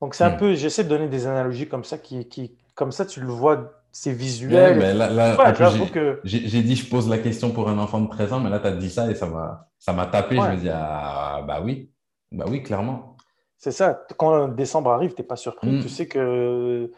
[0.00, 0.36] Donc, c'est un Mm.
[0.38, 3.72] peu, j'essaie de donner des analogies comme ça, qui, qui, comme ça, tu le vois,
[3.92, 4.78] c'est Ouais, visuel.
[4.78, 6.20] mais là, là, Ouais, j'avoue j'ai- que.
[6.24, 8.72] dit je pose la question pour un enfant de 13 ans, mais là, tu as
[8.72, 10.36] dit ça et ça m'a ça m'a tapé.
[10.36, 10.50] Je Ouais.
[10.52, 11.90] me dis, ah, bah oui,
[12.32, 13.16] bah oui, clairement.
[13.56, 15.70] C'est ça, quand décembre arrive, tu n'es pas surpris.
[15.72, 15.80] Mm.
[15.82, 16.90] Tu sais que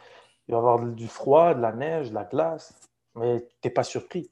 [0.48, 2.74] il va y avoir du froid, de la neige, de la glace,
[3.16, 4.30] mais tu n'es pas surpris.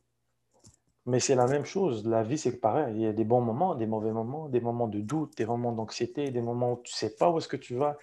[1.06, 2.06] Mais c'est la même chose.
[2.06, 2.94] La vie, c'est pareil.
[2.96, 5.72] Il y a des bons moments, des mauvais moments, des moments de doute, des moments
[5.72, 7.96] d'anxiété, des moments où tu ne sais pas où est-ce que tu vas,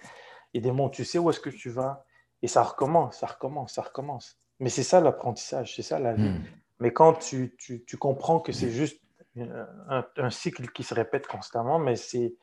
[0.54, 2.04] et des où tu sais où est-ce que tu vas.
[2.42, 4.38] Et ça recommence, ça recommence, ça recommence.
[4.60, 6.28] Mais c'est ça l'apprentissage, c'est ça la vie.
[6.28, 6.44] Hmm.
[6.80, 9.00] Mais quand tu, tu, tu comprends que c'est juste
[9.36, 12.36] euh, un, un cycle qui se répète constamment, mais c'est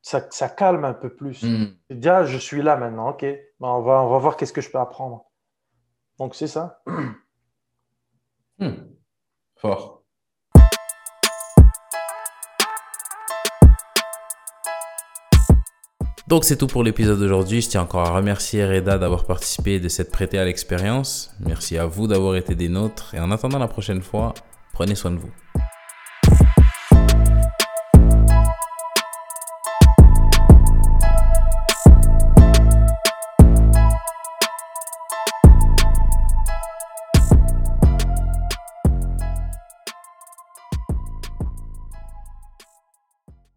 [0.00, 1.42] ça, ça calme un peu plus.
[1.42, 1.76] Hmm.
[1.90, 4.52] Tu dis, ah, je suis là maintenant, ok, Ben, on, va, on va voir qu'est-ce
[4.52, 5.24] que je peux apprendre.
[6.18, 6.82] Donc c'est ça.
[8.58, 8.74] Hmm.
[9.56, 10.03] Fort.
[16.34, 17.60] Donc c'est tout pour l'épisode d'aujourd'hui.
[17.60, 21.32] Je tiens encore à remercier Reda d'avoir participé et de s'être prêté à l'expérience.
[21.38, 23.14] Merci à vous d'avoir été des nôtres.
[23.14, 24.34] Et en attendant la prochaine fois,
[24.72, 25.30] prenez soin de vous.